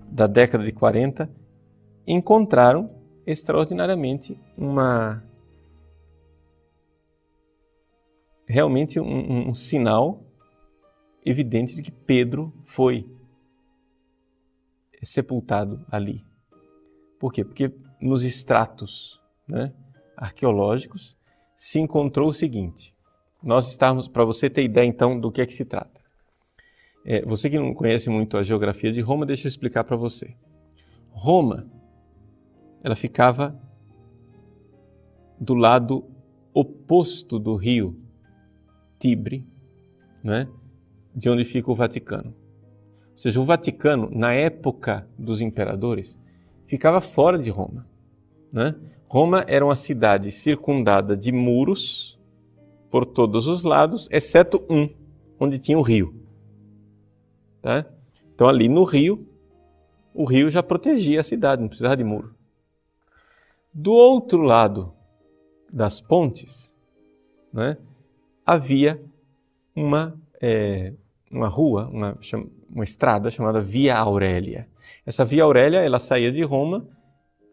da 0.10 0.26
década 0.26 0.64
de 0.64 0.72
40 0.72 1.30
encontraram 2.08 2.90
extraordinariamente 3.28 4.42
uma 4.58 5.24
realmente 8.48 9.00
um, 9.00 9.50
um, 9.50 9.54
sinal 9.54 10.24
evidente 11.24 11.76
de 11.76 11.84
que 11.84 11.92
Pedro 11.92 12.52
foi 12.66 13.08
sepultado 15.04 15.86
ali. 15.92 16.26
Por 17.20 17.32
quê? 17.32 17.46
Porque 17.46 17.72
nos 18.02 18.24
estratos 18.24 19.22
né, 19.48 19.72
arqueológicos 20.16 21.16
se 21.56 21.78
encontrou 21.78 22.30
o 22.30 22.34
seguinte. 22.34 22.97
Nós 23.42 23.70
estávamos, 23.70 24.08
para 24.08 24.26
você 24.26 24.50
ter 24.50 24.64
ideia 24.64 24.86
então 24.86 25.20
do 25.20 25.32
que 25.32 25.42
é 25.42 25.46
que 25.46 25.54
se 25.54 25.66
trata. 25.66 26.02
É, 27.06 27.22
você 27.26 27.50
que 27.50 27.58
não 27.58 27.74
conhece 27.74 28.10
muito 28.10 28.38
a 28.38 28.44
geografia 28.44 28.92
de 28.92 29.02
Roma, 29.02 29.26
deixa 29.26 29.48
eu 29.48 29.50
explicar 29.50 29.84
para 29.84 29.96
você. 29.96 30.36
Roma 31.12 31.68
ela 32.84 32.96
ficava 32.96 33.60
do 35.40 35.54
lado 35.54 36.06
oposto 36.54 37.40
do 37.40 37.56
rio 37.56 38.00
Tibre, 39.00 39.46
né? 40.24 40.48
de 41.16 41.30
onde 41.30 41.44
fica 41.44 41.72
o 41.72 41.76
Vaticano. 41.76 42.34
Ou 43.12 43.18
seja, 43.18 43.40
o 43.40 43.46
Vaticano, 43.46 44.10
na 44.12 44.34
época 44.34 45.08
dos 45.18 45.42
imperadores, 45.42 46.18
ficava 46.66 47.00
fora 47.02 47.38
de 47.38 47.50
Roma. 47.50 47.88
Né? 48.52 48.76
Roma 49.08 49.44
era 49.48 49.64
uma 49.64 49.76
cidade 49.76 50.32
circundada 50.32 51.16
de 51.16 51.32
muros 51.32 52.17
por 52.90 53.06
todos 53.06 53.48
os 53.48 53.64
lados, 53.64 54.08
exceto 54.12 54.64
um, 54.70 54.90
onde 55.40 55.60
tinha 55.60 55.78
o 55.78 55.82
rio. 55.82 56.16
Tá? 57.62 57.86
Então, 58.34 58.48
ali 58.48 58.70
no 58.70 58.84
rio, 58.84 59.28
o 60.14 60.26
rio 60.26 60.50
já 60.50 60.64
protegia 60.64 61.20
a 61.20 61.24
cidade, 61.24 61.62
não 61.62 61.68
precisava 61.68 61.98
de 61.98 62.04
muro. 62.04 62.34
Do 63.74 63.92
outro 63.92 64.42
lado 64.42 64.94
das 65.72 66.02
pontes, 66.02 66.74
né, 67.54 67.78
havia 68.46 69.02
uma, 69.76 70.20
é, 70.42 70.94
uma 71.32 71.48
rua, 71.48 71.88
uma, 71.92 72.18
uma 72.70 72.84
estrada 72.84 73.30
chamada 73.30 73.62
Via 73.62 73.98
Aurélia. 73.98 74.68
Essa 75.06 75.26
Via 75.26 75.44
Aurélia, 75.44 75.80
ela 75.80 76.00
saía 76.00 76.32
de 76.32 76.42
Roma, 76.42 76.88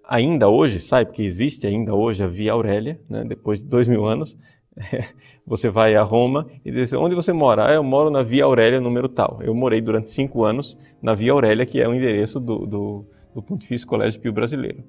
ainda 0.02 0.48
hoje 0.48 0.78
sai, 0.78 1.04
porque 1.04 1.22
existe 1.22 1.66
ainda 1.66 1.94
hoje 1.94 2.22
a 2.22 2.26
Via 2.26 2.52
Aurélia, 2.52 3.00
né? 3.08 3.24
depois 3.24 3.62
de 3.62 3.68
dois 3.68 3.88
mil 3.88 4.04
anos, 4.04 4.38
você 5.46 5.68
vai 5.68 5.94
a 5.94 6.02
Roma 6.02 6.46
e 6.64 6.70
diz, 6.70 6.92
onde 6.92 7.14
você 7.14 7.32
mora? 7.32 7.70
Ah, 7.70 7.74
eu 7.74 7.82
moro 7.82 8.10
na 8.10 8.22
Via 8.22 8.44
Aurélia, 8.44 8.80
número 8.80 9.08
tal. 9.08 9.38
Eu 9.42 9.54
morei 9.54 9.80
durante 9.80 10.10
cinco 10.10 10.44
anos 10.44 10.76
na 11.00 11.14
Via 11.14 11.32
Aurélia, 11.32 11.66
que 11.66 11.80
é 11.80 11.88
o 11.88 11.94
endereço 11.94 12.40
do, 12.40 12.66
do, 12.66 13.04
do 13.34 13.42
Pontifício 13.42 13.86
Colégio 13.86 14.20
Pio 14.20 14.32
Brasileiro. 14.32 14.84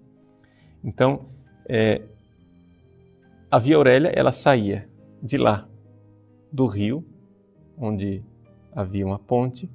Então, 0.84 1.26
é, 1.68 2.02
a 3.50 3.60
Via 3.60 3.78
Aurélia, 3.78 4.12
ela 4.16 4.32
saía 4.32 4.90
de 5.22 5.38
lá, 5.38 5.68
do 6.52 6.66
rio, 6.66 7.04
onde 7.78 8.24
havia 8.74 9.06
uma 9.06 9.20
ponte, 9.20 9.70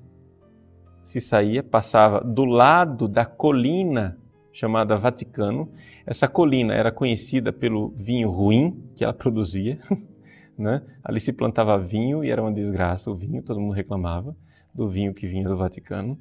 se 1.02 1.20
saía, 1.20 1.62
passava 1.62 2.20
do 2.20 2.44
lado 2.44 3.08
da 3.08 3.24
colina 3.24 4.18
chamada 4.52 4.96
Vaticano. 4.96 5.72
Essa 6.06 6.28
colina 6.28 6.74
era 6.74 6.90
conhecida 6.90 7.52
pelo 7.52 7.90
vinho 7.90 8.30
ruim 8.30 8.90
que 8.94 9.04
ela 9.04 9.14
produzia. 9.14 9.78
Né? 10.58 10.82
Ali 11.02 11.18
se 11.20 11.32
plantava 11.32 11.78
vinho 11.78 12.22
e 12.22 12.30
era 12.30 12.42
uma 12.42 12.52
desgraça 12.52 13.10
o 13.10 13.16
vinho, 13.16 13.42
todo 13.42 13.58
mundo 13.58 13.72
reclamava 13.72 14.36
do 14.74 14.90
vinho 14.90 15.14
que 15.14 15.26
vinha 15.26 15.48
do 15.48 15.56
Vaticano. 15.56 16.20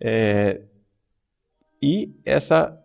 É... 0.00 0.62
E 1.82 2.14
essa 2.24 2.80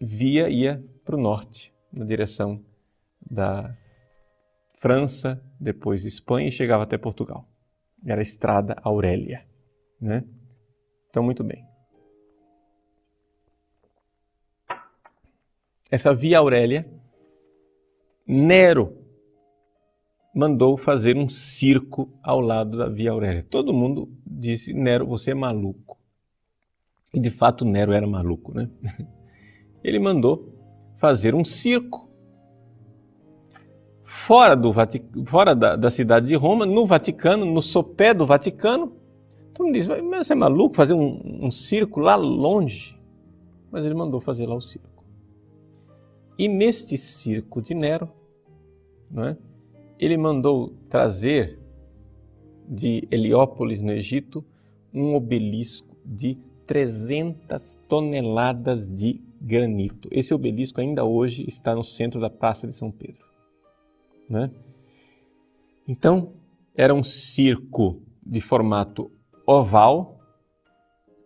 via 0.00 0.48
ia 0.48 0.84
para 1.04 1.14
o 1.14 1.20
norte, 1.20 1.72
na 1.92 2.04
direção 2.04 2.60
da 3.30 3.72
França, 4.80 5.40
depois 5.60 6.04
Espanha 6.04 6.48
e 6.48 6.50
chegava 6.50 6.82
até 6.82 6.98
Portugal. 6.98 7.48
Era 8.04 8.20
a 8.20 8.22
Estrada 8.22 8.76
Aurélia. 8.82 9.46
Né? 10.00 10.24
Então, 11.08 11.22
muito 11.22 11.44
bem. 11.44 11.64
Essa 15.94 16.12
Via 16.12 16.40
Aurélia, 16.40 16.90
Nero 18.26 18.98
mandou 20.34 20.76
fazer 20.76 21.16
um 21.16 21.28
circo 21.28 22.12
ao 22.20 22.40
lado 22.40 22.76
da 22.76 22.88
Via 22.88 23.12
Aurélia. 23.12 23.46
Todo 23.48 23.72
mundo 23.72 24.10
disse: 24.26 24.72
Nero, 24.72 25.06
você 25.06 25.30
é 25.30 25.34
maluco. 25.34 25.96
E 27.12 27.20
de 27.20 27.30
fato, 27.30 27.64
Nero 27.64 27.92
era 27.92 28.06
maluco, 28.08 28.52
né? 28.52 28.68
Ele 29.84 30.00
mandou 30.00 30.52
fazer 30.96 31.32
um 31.32 31.44
circo 31.44 32.10
fora, 34.02 34.56
do 34.56 34.72
Vatic... 34.72 35.04
fora 35.26 35.54
da, 35.54 35.76
da, 35.76 35.90
cidade 35.90 36.26
de 36.26 36.34
Roma, 36.34 36.66
no 36.66 36.84
Vaticano, 36.84 37.46
no 37.46 37.62
sopé 37.62 38.12
do 38.12 38.26
Vaticano. 38.26 38.96
Todo 39.54 39.66
mundo 39.66 39.74
disse: 39.74 39.88
Mas 40.02 40.26
você 40.26 40.32
é 40.32 40.36
maluco 40.36 40.74
fazer 40.74 40.94
um, 40.94 41.44
um 41.46 41.52
circo 41.52 42.00
lá 42.00 42.16
longe? 42.16 42.98
Mas 43.70 43.86
ele 43.86 43.94
mandou 43.94 44.20
fazer 44.20 44.46
lá 44.46 44.56
o 44.56 44.60
circo. 44.60 44.93
E 46.38 46.48
neste 46.48 46.98
circo 46.98 47.62
de 47.62 47.74
Nero, 47.74 48.10
é, 49.16 49.36
ele 49.98 50.16
mandou 50.16 50.74
trazer 50.88 51.58
de 52.68 53.06
Heliópolis, 53.10 53.80
no 53.80 53.92
Egito, 53.92 54.44
um 54.92 55.14
obelisco 55.14 55.96
de 56.04 56.38
300 56.66 57.74
toneladas 57.88 58.88
de 58.88 59.20
granito. 59.40 60.08
Esse 60.10 60.32
obelisco 60.34 60.80
ainda 60.80 61.04
hoje 61.04 61.44
está 61.46 61.74
no 61.74 61.84
centro 61.84 62.20
da 62.20 62.30
Praça 62.30 62.66
de 62.66 62.72
São 62.72 62.90
Pedro. 62.90 63.24
Né? 64.28 64.50
Então, 65.86 66.32
era 66.74 66.94
um 66.94 67.04
circo 67.04 68.02
de 68.24 68.40
formato 68.40 69.10
oval, 69.46 70.18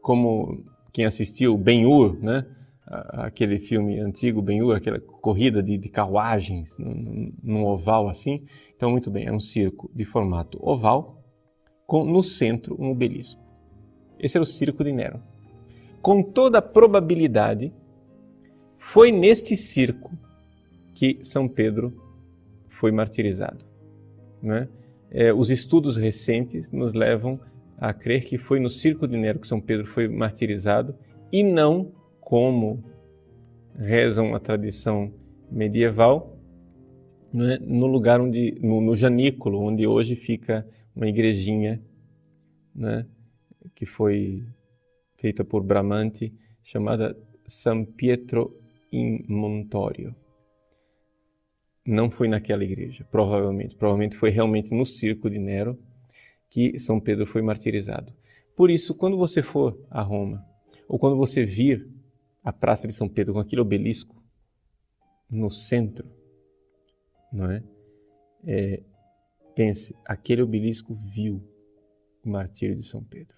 como 0.03 0.65
quem 0.93 1.05
assistiu 1.07 1.57
Ben-Hur, 1.57 2.19
né? 2.21 2.45
Aquele 2.90 3.59
filme 3.59 4.00
antigo, 4.00 4.40
Ben-Hur, 4.40 4.75
aquela 4.75 4.99
corrida 4.99 5.62
de, 5.62 5.76
de 5.76 5.88
carruagens 5.90 6.76
num, 6.78 7.32
num, 7.43 7.67
oval 7.67 8.08
assim. 8.08 8.45
Então, 8.75 8.91
muito 8.91 9.10
bem, 9.10 9.26
é 9.26 9.32
um 9.32 9.41
circo 9.41 9.91
de 9.95 10.04
formato 10.04 10.58
oval, 10.63 11.23
com 11.86 12.04
no 12.04 12.23
centro 12.23 12.76
um 12.80 12.91
obelisco. 12.91 13.41
Esse 14.19 14.39
era 14.39 14.43
o 14.43 14.47
circo 14.47 14.82
de 14.82 14.93
Nero. 14.93 15.21
Com 16.00 16.23
toda 16.23 16.63
probabilidade, 16.63 17.73
foi 18.78 19.13
neste 19.13 19.56
circo 19.56 20.10
que 20.95 21.19
São 21.23 21.47
Pedro 21.47 21.93
foi 22.69 22.91
martirizado. 22.91 23.65
Né? 24.43 24.69
É, 25.10 25.32
os 25.32 25.50
estudos 25.50 25.97
recentes 25.97 26.71
nos 26.71 26.95
levam 26.95 27.39
a 27.76 27.93
crer 27.93 28.25
que 28.25 28.39
foi 28.39 28.58
no 28.60 28.71
circo 28.71 29.06
de 29.06 29.17
Nero 29.17 29.39
que 29.39 29.47
São 29.47 29.60
Pedro 29.60 29.86
foi 29.86 30.08
martirizado 30.08 30.97
e 31.30 31.43
não 31.43 31.93
como 32.28 32.84
rezam 33.75 34.34
a 34.34 34.38
tradição 34.38 35.10
medieval, 35.50 36.38
né, 37.32 37.56
no 37.58 37.86
lugar 37.86 38.21
onde, 38.21 38.58
no, 38.60 38.82
no, 38.82 38.95
Janículo, 38.95 39.58
onde 39.62 39.86
hoje 39.86 40.14
fica 40.14 40.69
uma 40.95 41.08
igrejinha, 41.08 41.82
né, 42.75 43.06
que 43.75 43.86
foi 43.86 44.45
feita 45.17 45.43
por 45.43 45.62
Bramante, 45.62 46.30
chamada 46.62 47.17
San 47.47 47.82
Pietro 47.86 48.54
in 48.93 49.25
Montorio. 49.26 50.14
Não 51.86 52.10
foi 52.10 52.28
naquela 52.28 52.62
igreja, 52.62 53.06
provavelmente. 53.10 53.75
Provavelmente 53.75 54.19
foi 54.19 54.28
realmente 54.28 54.75
no 54.75 54.84
circo 54.84 55.30
de 55.30 55.38
Nero 55.38 55.78
que 56.50 56.78
São 56.78 57.00
Pedro 57.00 57.25
foi 57.25 57.41
martirizado. 57.41 58.12
Por 58.54 58.71
isso, 58.71 58.95
quando 58.95 59.17
você 59.17 59.41
for 59.41 59.82
a 59.91 60.02
Roma, 60.02 60.45
ou 60.86 60.99
quando 60.99 61.17
você 61.17 61.43
vir 61.43 61.97
a 62.49 62.52
Praça 62.52 62.89
de 62.89 62.95
São 62.95 63.06
Pedro 63.06 63.34
com 63.34 63.41
aquele 63.41 63.61
obelisco 63.61 64.25
no 65.30 65.50
centro, 65.50 66.11
não 67.30 67.50
é? 67.50 67.63
é 68.43 68.82
pense, 69.54 69.95
aquele 70.02 70.41
obelisco 70.41 70.95
viu 70.95 71.47
o 72.25 72.30
martírio 72.30 72.75
de 72.75 72.82
São 72.82 73.04
Pedro. 73.04 73.37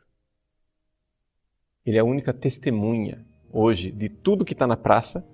Ele 1.84 1.96
é 1.96 2.00
a 2.00 2.04
única 2.04 2.32
testemunha 2.32 3.26
hoje 3.52 3.90
de 3.90 4.08
tudo 4.08 4.44
que 4.44 4.52
está 4.52 4.64
na 4.64 4.76
praça. 4.76 5.26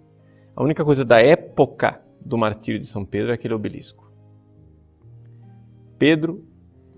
A 0.55 0.62
única 0.62 0.83
coisa 0.83 1.05
da 1.05 1.21
época 1.21 2.03
do 2.19 2.39
martírio 2.39 2.81
de 2.81 2.87
São 2.87 3.05
Pedro 3.05 3.31
é 3.31 3.35
aquele 3.35 3.53
obelisco. 3.53 4.11
Pedro, 5.99 6.49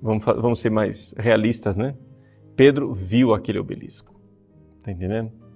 vamos, 0.01 0.25
vamos 0.25 0.61
ser 0.61 0.71
mais 0.71 1.12
realistas, 1.19 1.77
né? 1.77 1.97
Pedro 2.55 2.95
viu 2.95 3.35
aquele 3.35 3.59
obelisco. 3.59 4.14
Está 4.79 4.93
entendendo? 4.93 5.48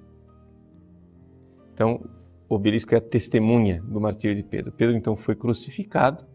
Então, 1.72 2.04
o 2.48 2.54
obelisco 2.54 2.94
é 2.94 2.98
a 2.98 3.00
testemunha 3.00 3.82
do 3.82 4.00
martírio 4.00 4.36
de 4.36 4.42
Pedro. 4.42 4.72
Pedro 4.72 4.96
então 4.96 5.16
foi 5.16 5.34
crucificado, 5.34 6.26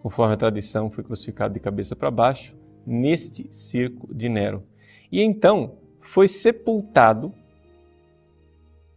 conforme 0.00 0.34
a 0.34 0.36
tradição, 0.36 0.90
foi 0.90 1.04
crucificado 1.04 1.54
de 1.54 1.60
cabeça 1.60 1.94
para 1.94 2.10
baixo, 2.10 2.56
neste 2.86 3.52
circo 3.52 4.12
de 4.12 4.28
Nero. 4.28 4.62
E 5.10 5.20
então 5.20 5.76
foi 6.00 6.26
sepultado 6.26 7.32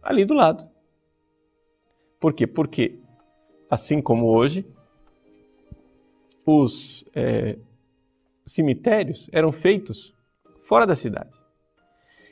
ali 0.02 0.24
do 0.24 0.34
lado. 0.34 0.68
Por 2.18 2.32
quê? 2.32 2.46
Porque, 2.46 2.98
assim 3.68 4.00
como 4.00 4.26
hoje, 4.26 4.66
os 6.44 7.04
é, 7.14 7.58
cemitérios 8.46 9.28
eram 9.32 9.52
feitos 9.52 10.14
fora 10.60 10.86
da 10.86 10.96
cidade. 10.96 11.36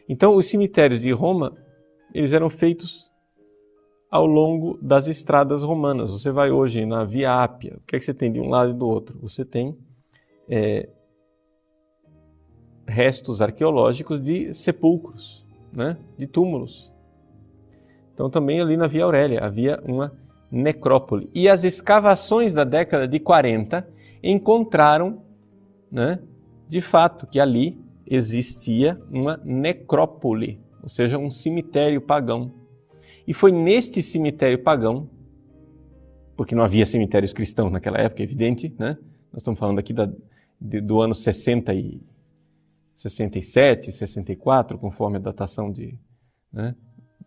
Então, 0.09 0.37
os 0.37 0.47
cemitérios 0.47 1.03
de 1.03 1.11
Roma 1.13 1.57
eles 2.15 2.33
eram 2.33 2.49
feitos 2.49 3.11
ao 4.09 4.25
longo 4.25 4.79
das 4.81 5.09
estradas 5.09 5.63
romanas. 5.65 6.11
Você 6.13 6.31
vai 6.31 6.53
hoje 6.53 6.87
na 6.87 7.05
Via 7.05 7.43
Ápia, 7.43 7.75
o 7.77 7.81
que 7.81 7.97
é 7.97 7.99
que 7.99 8.05
você 8.05 8.15
tem 8.15 8.33
de 8.33 8.39
um 8.39 8.49
lado 8.49 8.71
e 8.71 8.75
do 8.75 8.87
outro? 8.87 9.19
Você 9.21 9.45
tem 9.45 9.77
é, 10.49 10.89
restos 12.87 13.43
arqueológicos 13.43 14.23
de 14.23 14.55
sepulcros, 14.55 15.45
né? 15.73 15.97
de 16.17 16.29
túmulos. 16.29 16.93
Então 18.13 18.31
também 18.31 18.61
ali 18.61 18.77
na 18.77 18.87
Via 18.87 19.05
Aurélia 19.05 19.45
havia 19.45 19.83
uma 19.85 20.13
necrópole. 20.49 21.29
E 21.35 21.49
as 21.49 21.65
escavações 21.65 22.55
da 22.55 22.63
década 22.63 23.09
de 23.09 23.19
40 23.19 23.87
encontraram, 24.23 25.21
né, 25.91 26.21
de 26.69 26.81
fato, 26.81 27.27
que 27.27 27.41
ali 27.41 27.77
existia 28.07 29.01
uma 29.11 29.41
necrópole 29.45 30.61
ou 30.85 30.89
seja, 30.91 31.17
um 31.17 31.31
cemitério 31.31 31.99
pagão. 31.99 32.53
E 33.27 33.33
foi 33.33 33.51
neste 33.51 34.03
cemitério 34.03 34.63
pagão, 34.63 35.09
porque 36.37 36.55
não 36.55 36.63
havia 36.63 36.85
cemitérios 36.85 37.33
cristãos 37.33 37.73
naquela 37.73 37.99
época, 37.99 38.23
é 38.23 38.25
evidente, 38.25 38.75
né? 38.79 38.99
Nós 39.33 39.41
estamos 39.41 39.59
falando 39.59 39.79
aqui 39.79 39.95
da, 39.95 40.13
de, 40.61 40.83
do 40.83 41.01
ano 41.01 41.15
60 41.15 41.73
e 41.73 42.03
67, 42.93 43.93
64, 43.93 44.79
conforme 44.79 45.17
a 45.17 45.21
datação 45.21 45.73
de. 45.73 45.99
Né? 46.53 46.77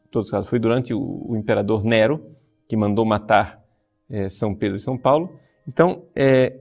Em 0.06 0.10
todos 0.12 0.28
os 0.28 0.32
casos, 0.32 0.48
foi 0.48 0.60
durante 0.60 0.94
o, 0.94 1.26
o 1.28 1.36
imperador 1.36 1.84
Nero 1.84 2.38
que 2.68 2.78
mandou 2.78 3.06
matar 3.06 3.60
é, 4.08 4.30
São 4.30 4.54
Pedro 4.54 4.78
e 4.78 4.80
São 4.80 4.96
Paulo. 5.00 5.40
Então, 5.68 6.06
é, 6.16 6.60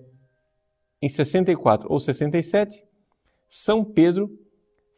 em 1.03 1.11
64 1.11 1.93
ou 1.93 2.01
67, 2.01 2.83
São 3.47 3.85
Pedro 3.85 4.31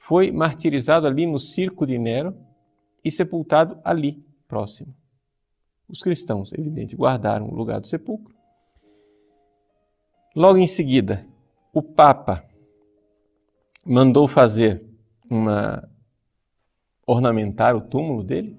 foi 0.09 0.33
martirizado 0.33 1.07
ali 1.07 1.27
no 1.27 1.39
circo 1.39 1.87
de 1.87 1.99
Nero 1.99 2.35
e 3.05 3.11
sepultado 3.11 3.79
ali, 3.85 4.25
próximo. 4.49 4.95
Os 5.87 6.01
cristãos, 6.01 6.51
evidente, 6.55 6.97
guardaram 6.97 7.47
o 7.47 7.55
lugar 7.55 7.79
do 7.79 7.87
sepulcro. 7.87 8.35
Logo 10.35 10.57
em 10.57 10.67
seguida, 10.67 11.27
o 11.75 11.83
Papa 11.83 12.43
mandou 13.85 14.27
fazer 14.27 14.83
uma 15.29 15.87
ornamentar 17.07 17.77
o 17.77 17.83
túmulo 17.83 18.25
dele. 18.25 18.57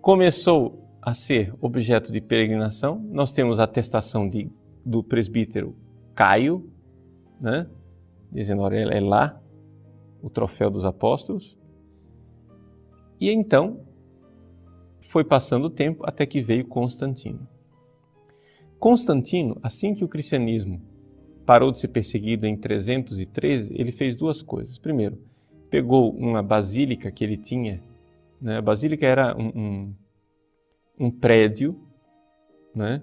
Começou 0.00 0.90
a 1.00 1.14
ser 1.14 1.54
objeto 1.60 2.10
de 2.10 2.20
peregrinação. 2.20 2.98
Nós 3.12 3.30
temos 3.30 3.60
a 3.60 3.64
atestação 3.64 4.28
de, 4.28 4.50
do 4.84 5.04
presbítero 5.04 5.76
Caio, 6.16 6.68
né? 7.40 7.70
dizendo, 8.32 8.62
olha, 8.62 8.92
é 8.92 8.98
lá 9.00 9.40
o 10.26 10.30
troféu 10.30 10.68
dos 10.68 10.84
apóstolos. 10.84 11.56
E 13.20 13.30
então 13.30 13.86
foi 15.02 15.22
passando 15.22 15.66
o 15.66 15.70
tempo 15.70 16.02
até 16.04 16.26
que 16.26 16.42
veio 16.42 16.66
Constantino. 16.66 17.46
Constantino, 18.76 19.56
assim 19.62 19.94
que 19.94 20.04
o 20.04 20.08
cristianismo 20.08 20.82
parou 21.46 21.70
de 21.70 21.78
ser 21.78 21.88
perseguido 21.88 22.44
em 22.44 22.56
313, 22.56 23.72
ele 23.78 23.92
fez 23.92 24.16
duas 24.16 24.42
coisas. 24.42 24.78
Primeiro, 24.78 25.16
pegou 25.70 26.10
uma 26.10 26.42
basílica 26.42 27.08
que 27.12 27.22
ele 27.22 27.36
tinha, 27.36 27.80
né? 28.42 28.58
a 28.58 28.62
basílica 28.62 29.06
era 29.06 29.36
um, 29.38 29.52
um, 29.54 29.94
um 31.06 31.10
prédio, 31.10 31.80
né? 32.74 33.00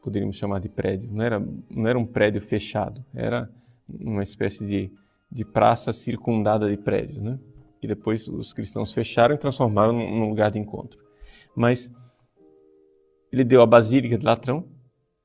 poderíamos 0.00 0.36
chamar 0.36 0.60
de 0.60 0.68
prédio, 0.68 1.10
não 1.12 1.24
era, 1.24 1.40
não 1.68 1.88
era 1.88 1.98
um 1.98 2.06
prédio 2.06 2.40
fechado, 2.40 3.04
era 3.12 3.50
uma 3.88 4.22
espécie 4.22 4.64
de, 4.64 5.01
de 5.32 5.44
praça 5.44 5.92
circundada 5.92 6.68
de 6.68 6.76
prédios, 6.76 7.22
né? 7.22 7.38
que 7.80 7.88
depois 7.88 8.28
os 8.28 8.52
cristãos 8.52 8.92
fecharam 8.92 9.34
e 9.34 9.38
transformaram 9.38 9.92
num 9.92 10.28
lugar 10.28 10.50
de 10.50 10.58
encontro. 10.58 11.00
Mas 11.56 11.90
ele 13.32 13.42
deu 13.42 13.62
a 13.62 13.66
Basílica 13.66 14.18
de 14.18 14.24
Latrão, 14.24 14.68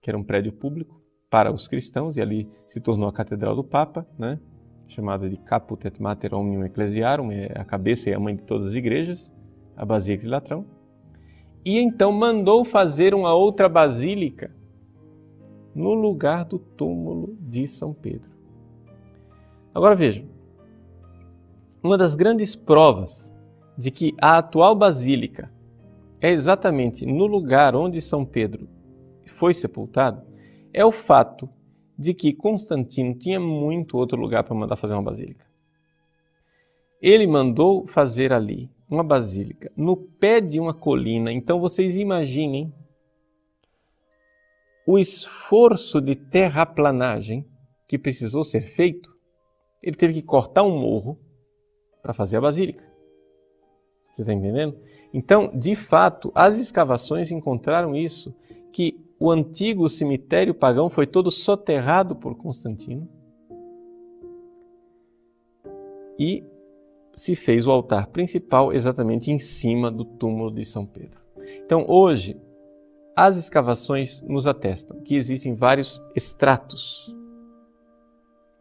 que 0.02 0.10
era 0.10 0.18
um 0.18 0.24
prédio 0.24 0.54
público, 0.54 1.00
para 1.30 1.52
os 1.52 1.68
cristãos, 1.68 2.16
e 2.16 2.22
ali 2.22 2.50
se 2.66 2.80
tornou 2.80 3.10
a 3.10 3.14
Catedral 3.14 3.54
do 3.54 3.64
Papa, 3.64 4.08
né? 4.18 4.40
chamada 4.88 5.30
de 5.30 5.36
Caput 5.36 5.86
et 5.86 6.02
Mater 6.02 6.34
Omnium 6.34 6.64
Ecclesiarum, 6.64 7.30
é 7.30 7.52
a 7.54 7.66
cabeça 7.66 8.10
e 8.10 8.14
a 8.14 8.20
mãe 8.20 8.34
de 8.34 8.44
todas 8.44 8.68
as 8.68 8.76
igrejas, 8.76 9.30
a 9.76 9.86
Basílica 9.86 10.24
de 10.24 10.30
Latrão. 10.30 10.66
E 11.66 11.78
então 11.78 12.14
mandou 12.14 12.64
fazer 12.64 13.14
uma 13.14 13.36
outra 13.36 13.68
basílica 13.68 14.56
no 15.76 15.94
lugar 15.94 16.46
do 16.46 16.58
túmulo 16.58 17.36
de 17.42 17.68
São 17.68 17.94
Pedro. 17.94 18.37
Agora 19.78 19.96
vejam, 19.96 20.28
uma 21.84 22.00
das 22.00 22.16
grandes 22.16 22.56
provas 22.56 23.32
de 23.78 23.92
que 23.92 24.16
a 24.20 24.40
atual 24.40 24.76
basílica 24.76 25.54
é 26.20 26.32
exatamente 26.32 27.06
no 27.06 27.28
lugar 27.28 27.76
onde 27.76 28.02
São 28.02 28.26
Pedro 28.26 28.68
foi 29.36 29.54
sepultado 29.54 30.26
é 30.74 30.84
o 30.84 30.92
fato 30.92 31.48
de 31.96 32.16
que 32.16 32.34
Constantino 32.34 33.14
tinha 33.14 33.40
muito 33.40 34.00
outro 34.00 34.20
lugar 34.20 34.44
para 34.44 34.56
mandar 34.56 34.78
fazer 34.78 34.96
uma 34.96 35.04
basílica. 35.04 35.46
Ele 37.00 37.28
mandou 37.28 37.86
fazer 37.86 38.34
ali 38.34 38.72
uma 38.90 39.04
basílica 39.04 39.72
no 39.78 39.96
pé 39.96 40.42
de 40.42 40.60
uma 40.60 40.74
colina. 40.74 41.32
Então 41.32 41.60
vocês 41.60 41.96
imaginem 41.96 42.74
o 44.88 44.98
esforço 44.98 46.02
de 46.02 46.16
terraplanagem 46.16 47.46
que 47.88 48.00
precisou 48.00 48.44
ser 48.44 48.62
feito. 48.62 49.17
Ele 49.88 49.96
teve 49.96 50.16
que 50.16 50.22
cortar 50.22 50.64
um 50.64 50.78
morro 50.78 51.18
para 52.02 52.14
fazer 52.14 52.36
a 52.36 52.42
basílica. 52.42 52.84
Você 54.12 54.24
está 54.24 54.34
entendendo? 54.34 54.78
Então, 55.14 55.50
de 55.58 55.76
fato, 55.76 56.30
as 56.36 56.60
escavações 56.60 57.32
encontraram 57.32 57.96
isso, 57.96 58.36
que 58.74 59.00
o 59.18 59.32
antigo 59.32 59.88
cemitério 59.88 60.54
pagão 60.54 60.90
foi 60.90 61.08
todo 61.08 61.32
soterrado 61.32 62.18
por 62.18 62.36
Constantino 62.36 63.08
e 66.20 66.44
se 67.16 67.34
fez 67.34 67.66
o 67.66 67.72
altar 67.72 68.08
principal 68.08 68.74
exatamente 68.74 69.32
em 69.32 69.40
cima 69.40 69.90
do 69.90 70.04
túmulo 70.04 70.52
de 70.52 70.66
São 70.66 70.86
Pedro. 70.86 71.22
Então, 71.64 71.86
hoje, 71.88 72.36
as 73.16 73.38
escavações 73.38 74.22
nos 74.24 74.48
atestam 74.48 75.00
que 75.00 75.16
existem 75.16 75.56
vários 75.56 76.02
estratos 76.14 77.16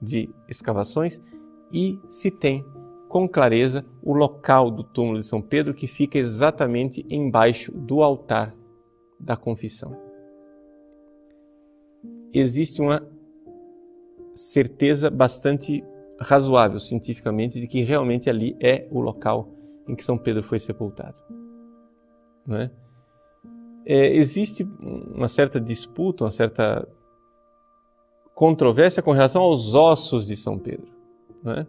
de 0.06 0.30
escavações 0.48 1.20
e 1.72 1.98
se 2.08 2.30
tem 2.30 2.64
com 3.08 3.28
clareza 3.28 3.84
o 4.02 4.14
local 4.14 4.70
do 4.70 4.82
túmulo 4.82 5.18
de 5.18 5.26
São 5.26 5.42
Pedro 5.42 5.74
que 5.74 5.86
fica 5.86 6.18
exatamente 6.18 7.04
embaixo 7.10 7.72
do 7.72 8.02
altar 8.02 8.54
da 9.18 9.36
confissão. 9.36 9.96
Existe 12.32 12.80
uma 12.80 13.06
certeza 14.34 15.10
bastante 15.10 15.82
razoável 16.20 16.78
cientificamente 16.78 17.60
de 17.60 17.66
que 17.66 17.82
realmente 17.82 18.28
ali 18.28 18.56
é 18.60 18.86
o 18.90 19.00
local 19.00 19.48
em 19.88 19.94
que 19.94 20.04
São 20.04 20.18
Pedro 20.18 20.42
foi 20.42 20.58
sepultado. 20.58 21.16
Não 22.46 22.56
é? 22.58 22.70
É, 23.84 24.16
existe 24.16 24.64
uma 24.80 25.28
certa 25.28 25.60
disputa, 25.60 26.24
uma 26.24 26.30
certa 26.30 26.86
controvérsia 28.37 29.03
com 29.03 29.12
relação 29.12 29.40
aos 29.40 29.75
ossos 29.75 30.27
de 30.27 30.37
São 30.37 30.59
Pedro. 30.59 30.87
Não 31.42 31.53
é? 31.55 31.66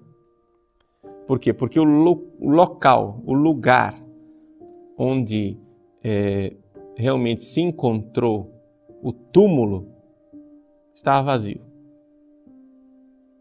Por 1.25 1.39
quê? 1.39 1.53
Porque 1.53 1.79
o, 1.79 1.85
lo, 1.85 2.27
local, 2.41 3.21
o 3.25 3.33
lugar 3.33 3.97
onde 4.97 5.57
é, 6.03 6.53
realmente 6.95 7.43
se 7.43 7.61
encontrou 7.61 8.51
o 9.01 9.13
túmulo 9.13 9.87
estava 10.93 11.31
vazio. 11.31 11.61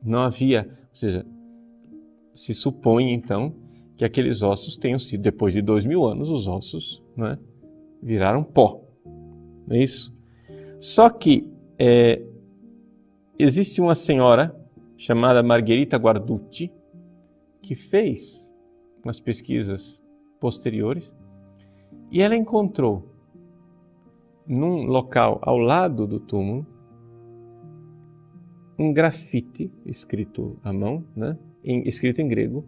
Não 0.04 0.20
havia, 0.20 0.78
ou 0.90 0.96
seja, 0.96 1.26
se 2.32 2.54
supõe 2.54 3.12
então 3.12 3.54
que 3.96 4.04
aqueles 4.04 4.40
ossos 4.40 4.76
tenham 4.76 5.00
sido, 5.00 5.22
depois 5.22 5.52
de 5.52 5.60
dois 5.60 5.84
mil 5.84 6.04
anos, 6.04 6.30
os 6.30 6.46
ossos 6.46 7.02
né, 7.16 7.36
viraram 8.00 8.44
pó. 8.44 8.84
Não 9.66 9.74
é 9.74 9.82
isso? 9.82 10.14
Só 10.78 11.10
que 11.10 11.50
é, 11.76 12.22
existe 13.38 13.80
uma 13.80 13.94
senhora 13.94 14.54
chamada 14.96 15.42
Margherita 15.42 15.96
Guarducci, 15.96 16.72
que 17.60 17.74
fez 17.74 18.50
umas 19.04 19.20
pesquisas 19.20 20.02
posteriores 20.40 21.14
e 22.10 22.20
ela 22.20 22.36
encontrou 22.36 23.10
num 24.46 24.84
local 24.84 25.40
ao 25.42 25.58
lado 25.58 26.06
do 26.06 26.20
túmulo 26.20 26.66
um 28.78 28.92
grafite 28.92 29.72
escrito 29.84 30.58
à 30.62 30.72
mão, 30.72 31.04
né? 31.14 31.38
Em, 31.64 31.88
escrito 31.88 32.20
em 32.20 32.28
grego: 32.28 32.64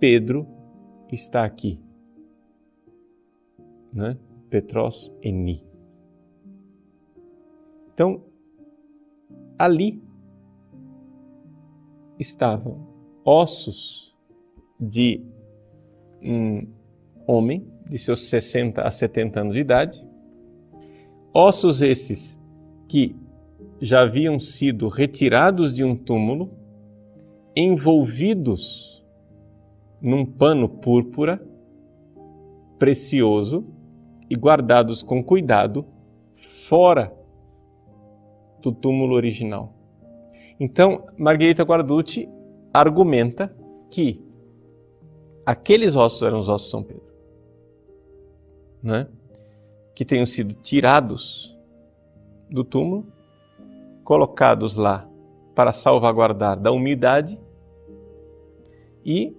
Pedro 0.00 0.46
está 1.10 1.44
aqui. 1.44 1.78
Né? 3.92 4.16
Petros 4.48 5.12
eni. 5.22 5.62
Então, 7.92 8.24
ali 9.62 10.02
estavam 12.18 12.84
ossos 13.24 14.12
de 14.80 15.24
um 16.20 16.66
homem 17.28 17.70
de 17.88 17.96
seus 17.96 18.28
60 18.28 18.82
a 18.82 18.90
70 18.90 19.40
anos 19.40 19.54
de 19.54 19.60
idade, 19.60 20.04
ossos 21.32 21.80
esses 21.80 22.42
que 22.88 23.14
já 23.80 24.02
haviam 24.02 24.40
sido 24.40 24.88
retirados 24.88 25.72
de 25.76 25.84
um 25.84 25.94
túmulo, 25.94 26.50
envolvidos 27.54 29.00
num 30.00 30.26
pano 30.26 30.68
púrpura 30.68 31.40
precioso 32.80 33.64
e 34.28 34.34
guardados 34.34 35.04
com 35.04 35.22
cuidado 35.22 35.86
fora 36.66 37.21
do 38.62 38.72
túmulo 38.72 39.14
original. 39.14 39.74
Então, 40.58 41.06
Margherita 41.18 41.64
Guarducci 41.64 42.28
argumenta 42.72 43.54
que 43.90 44.24
aqueles 45.44 45.96
ossos 45.96 46.22
eram 46.22 46.38
os 46.38 46.48
ossos 46.48 46.66
de 46.66 46.70
São 46.70 46.82
Pedro, 46.82 47.12
né? 48.82 49.08
que 49.94 50.04
tenham 50.04 50.24
sido 50.24 50.54
tirados 50.54 51.56
do 52.48 52.64
túmulo, 52.64 53.06
colocados 54.04 54.76
lá 54.76 55.08
para 55.54 55.72
salvaguardar 55.72 56.58
da 56.58 56.72
umidade 56.72 57.38
e 59.04 59.36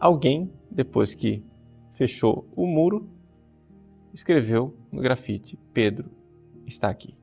alguém, 0.00 0.50
depois 0.70 1.14
que 1.14 1.44
fechou 1.94 2.46
o 2.56 2.66
muro, 2.66 3.08
escreveu 4.12 4.74
no 4.90 5.00
grafite: 5.00 5.58
Pedro 5.72 6.10
está 6.66 6.88
aqui. 6.88 7.14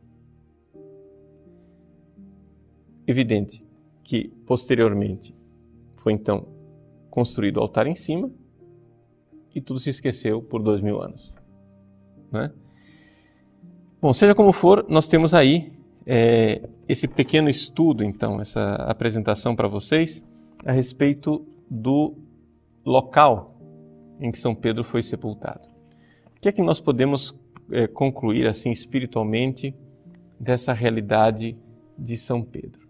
Evidente 3.09 3.65
que, 4.03 4.27
posteriormente, 4.45 5.35
Foi 5.95 6.13
então 6.13 6.47
construído 7.09 7.57
o 7.57 7.61
altar 7.61 7.87
em 7.87 7.95
cima 7.95 8.31
e 9.53 9.59
tudo 9.59 9.79
se 9.79 9.89
esqueceu 9.89 10.43
por 10.43 10.61
dois 10.61 10.79
mil 10.79 11.01
anos. 11.01 11.33
Né? 12.31 12.53
Bom, 13.99 14.13
seja 14.13 14.35
como 14.35 14.53
for, 14.53 14.85
nós 14.87 15.07
temos 15.07 15.33
aí 15.33 15.73
é, 16.05 16.69
esse 16.87 17.07
pequeno 17.07 17.49
estudo, 17.49 18.03
então, 18.03 18.39
essa 18.39 18.75
apresentação 18.75 19.55
para 19.55 19.67
vocês 19.67 20.23
a 20.63 20.71
respeito 20.71 21.43
do 21.67 22.15
local 22.85 23.59
em 24.19 24.31
que 24.31 24.37
São 24.37 24.53
Pedro 24.53 24.83
foi 24.83 25.01
sepultado. 25.01 25.67
O 26.37 26.39
que 26.39 26.47
é 26.47 26.51
que 26.51 26.61
nós 26.61 26.79
podemos 26.79 27.35
é, 27.71 27.87
concluir 27.87 28.45
assim 28.45 28.69
espiritualmente 28.69 29.75
dessa 30.39 30.73
realidade 30.73 31.57
de 31.97 32.15
São 32.15 32.43
Pedro? 32.43 32.88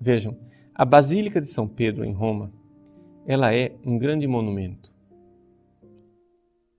Vejam, 0.00 0.34
a 0.74 0.84
Basílica 0.84 1.42
de 1.42 1.46
São 1.46 1.68
Pedro 1.68 2.06
em 2.06 2.12
Roma, 2.12 2.50
ela 3.26 3.54
é 3.54 3.76
um 3.84 3.98
grande 3.98 4.26
monumento. 4.26 4.94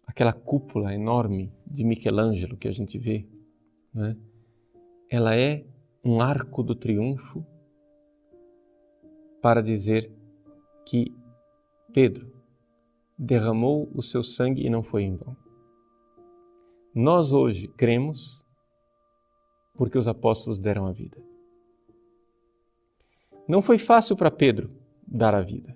Aquela 0.07 0.34
cúpula 0.34 0.93
enorme 0.93 1.53
de 1.67 1.84
Michelangelo 1.84 2.57
que 2.57 2.67
a 2.67 2.71
gente 2.71 2.97
vê, 2.97 3.27
né? 3.93 4.17
ela 5.07 5.36
é 5.36 5.63
um 6.03 6.19
arco 6.19 6.63
do 6.63 6.73
triunfo 6.73 7.45
para 9.39 9.62
dizer 9.62 10.12
que 10.84 11.15
Pedro 11.93 12.34
derramou 13.17 13.88
o 13.93 14.01
seu 14.01 14.23
sangue 14.23 14.65
e 14.65 14.69
não 14.69 14.81
foi 14.81 15.03
em 15.03 15.15
vão. 15.15 15.38
Nós 16.93 17.31
hoje 17.31 17.67
cremos 17.67 18.43
porque 19.75 19.97
os 19.97 20.07
apóstolos 20.07 20.60
deram 20.60 20.88
a 20.88 20.91
vida. 20.91 21.31
Não 23.47 23.62
foi 23.62 23.77
fácil 23.77 24.15
para 24.15 24.32
Pedro 24.32 24.71
dar 25.08 25.34
a 25.34 25.41
vida. 25.41 25.75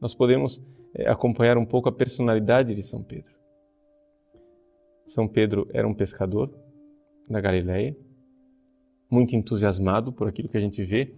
Nós 0.00 0.14
podemos 0.14 0.62
eh, 0.94 1.08
acompanhar 1.08 1.56
um 1.56 1.64
pouco 1.64 1.88
a 1.88 1.92
personalidade 1.92 2.74
de 2.74 2.82
São 2.82 3.02
Pedro. 3.02 3.32
São 5.06 5.26
Pedro 5.26 5.66
era 5.72 5.88
um 5.88 5.94
pescador 5.94 6.52
na 7.28 7.40
Galileia, 7.40 7.96
muito 9.10 9.34
entusiasmado 9.34 10.12
por 10.12 10.28
aquilo 10.28 10.48
que 10.48 10.56
a 10.56 10.60
gente 10.60 10.84
vê 10.84 11.14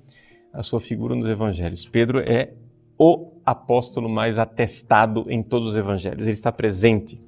a 0.53 0.63
sua 0.63 0.81
figura 0.81 1.15
nos 1.15 1.29
evangelhos. 1.29 1.87
Pedro 1.87 2.21
é 2.21 2.55
o 2.99 3.33
apóstolo 3.45 4.09
mais 4.09 4.39
atestado 4.39 5.25
em 5.29 5.43
todos 5.43 5.71
os 5.71 5.77
evangelhos. 5.77 6.23
Ele 6.23 6.33
está 6.33 6.53
presente 6.53 7.21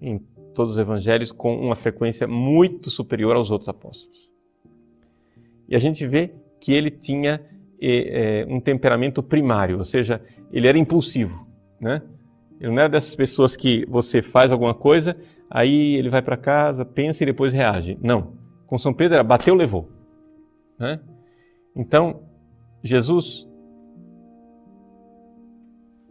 em 0.00 0.18
todos 0.54 0.74
os 0.74 0.78
evangelhos 0.78 1.30
com 1.30 1.54
uma 1.54 1.76
frequência 1.76 2.26
muito 2.26 2.90
superior 2.90 3.36
aos 3.36 3.50
outros 3.50 3.68
apóstolos. 3.68 4.30
E 5.68 5.76
a 5.76 5.78
gente 5.78 6.06
vê 6.06 6.32
que 6.60 6.72
ele 6.72 6.90
tinha 6.90 7.40
é, 7.80 8.46
um 8.48 8.60
temperamento 8.60 9.22
primário, 9.22 9.78
ou 9.78 9.84
seja, 9.84 10.20
ele 10.52 10.68
era 10.68 10.78
impulsivo, 10.78 11.46
né? 11.80 12.02
Ele 12.60 12.70
não 12.70 12.78
era 12.78 12.90
dessas 12.90 13.16
pessoas 13.16 13.56
que 13.56 13.86
você 13.88 14.20
faz 14.20 14.52
alguma 14.52 14.74
coisa, 14.74 15.16
aí 15.48 15.94
ele 15.94 16.10
vai 16.10 16.20
para 16.20 16.36
casa, 16.36 16.84
pensa 16.84 17.22
e 17.22 17.26
depois 17.26 17.54
reage. 17.54 17.98
Não. 18.02 18.34
Com 18.66 18.76
São 18.76 18.92
Pedro 18.92 19.14
era 19.14 19.24
bateu, 19.24 19.54
levou. 19.54 19.90
Né? 20.78 21.00
Então, 21.74 22.22
Jesus 22.82 23.48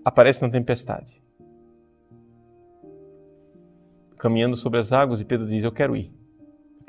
aparece 0.03 0.41
na 0.41 0.49
tempestade, 0.49 1.21
caminhando 4.17 4.55
sobre 4.55 4.79
as 4.79 4.91
águas, 4.91 5.21
e 5.21 5.25
Pedro 5.25 5.45
diz: 5.45 5.63
Eu 5.63 5.71
quero 5.71 5.95
ir, 5.95 6.11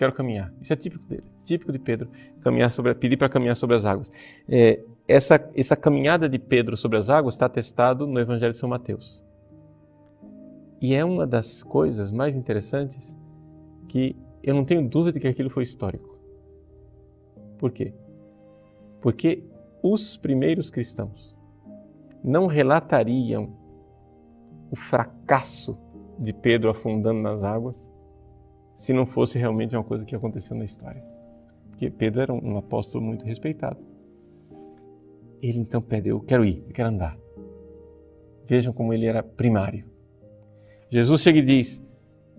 quero 0.01 0.15
caminhar. 0.15 0.51
Isso 0.59 0.73
é 0.73 0.77
típico 0.77 1.05
dele, 1.05 1.25
típico 1.45 1.71
de 1.71 1.79
Pedro, 1.79 2.09
caminhar 2.41 2.71
sobre, 2.71 2.95
pedir 2.95 3.19
para 3.19 3.29
caminhar 3.29 3.55
sobre 3.55 3.77
as 3.77 3.85
águas. 3.85 4.11
É, 4.49 4.81
essa, 5.07 5.51
essa 5.55 5.77
caminhada 5.77 6.27
de 6.27 6.39
Pedro 6.39 6.75
sobre 6.75 6.97
as 6.97 7.11
águas 7.11 7.35
está 7.35 7.45
atestado 7.45 8.07
no 8.07 8.19
Evangelho 8.19 8.51
de 8.51 8.57
São 8.57 8.67
Mateus. 8.67 9.23
E 10.81 10.95
é 10.95 11.05
uma 11.05 11.27
das 11.27 11.63
coisas 11.63 12.11
mais 12.11 12.35
interessantes 12.35 13.15
que 13.89 14.17
eu 14.43 14.55
não 14.55 14.65
tenho 14.65 14.89
dúvida 14.89 15.13
de 15.13 15.21
que 15.21 15.29
aquilo 15.29 15.51
foi 15.51 15.65
histórico. 15.65 16.19
Por 17.59 17.71
quê? 17.71 17.93
Porque 19.03 19.45
os 19.83 20.17
primeiros 20.17 20.71
cristãos 20.71 21.37
não 22.25 22.47
relatariam 22.47 23.55
o 24.71 24.77
fracasso 24.77 25.77
de 26.19 26.33
Pedro 26.33 26.71
afundando 26.71 27.21
nas 27.21 27.45
águas 27.45 27.90
se 28.81 28.95
não 28.95 29.05
fosse 29.05 29.39
realmente 29.39 29.77
uma 29.77 29.85
coisa 29.85 30.07
que 30.07 30.17
aconteceu 30.17 30.57
na 30.57 30.65
história. 30.65 31.05
Porque 31.69 31.91
Pedro 31.91 32.23
era 32.23 32.33
um 32.33 32.57
apóstolo 32.57 33.05
muito 33.05 33.27
respeitado. 33.27 33.77
Ele 35.43 35.59
então 35.59 35.83
pede: 35.83 36.09
Eu 36.09 36.19
quero 36.19 36.47
ir, 36.47 36.65
eu 36.67 36.73
quero 36.73 36.89
andar. 36.89 37.15
Vejam 38.47 38.73
como 38.73 38.95
ele 38.95 39.05
era 39.05 39.23
primário. 39.23 39.85
Jesus 40.89 41.21
chega 41.21 41.41
e 41.41 41.43
diz: 41.43 41.85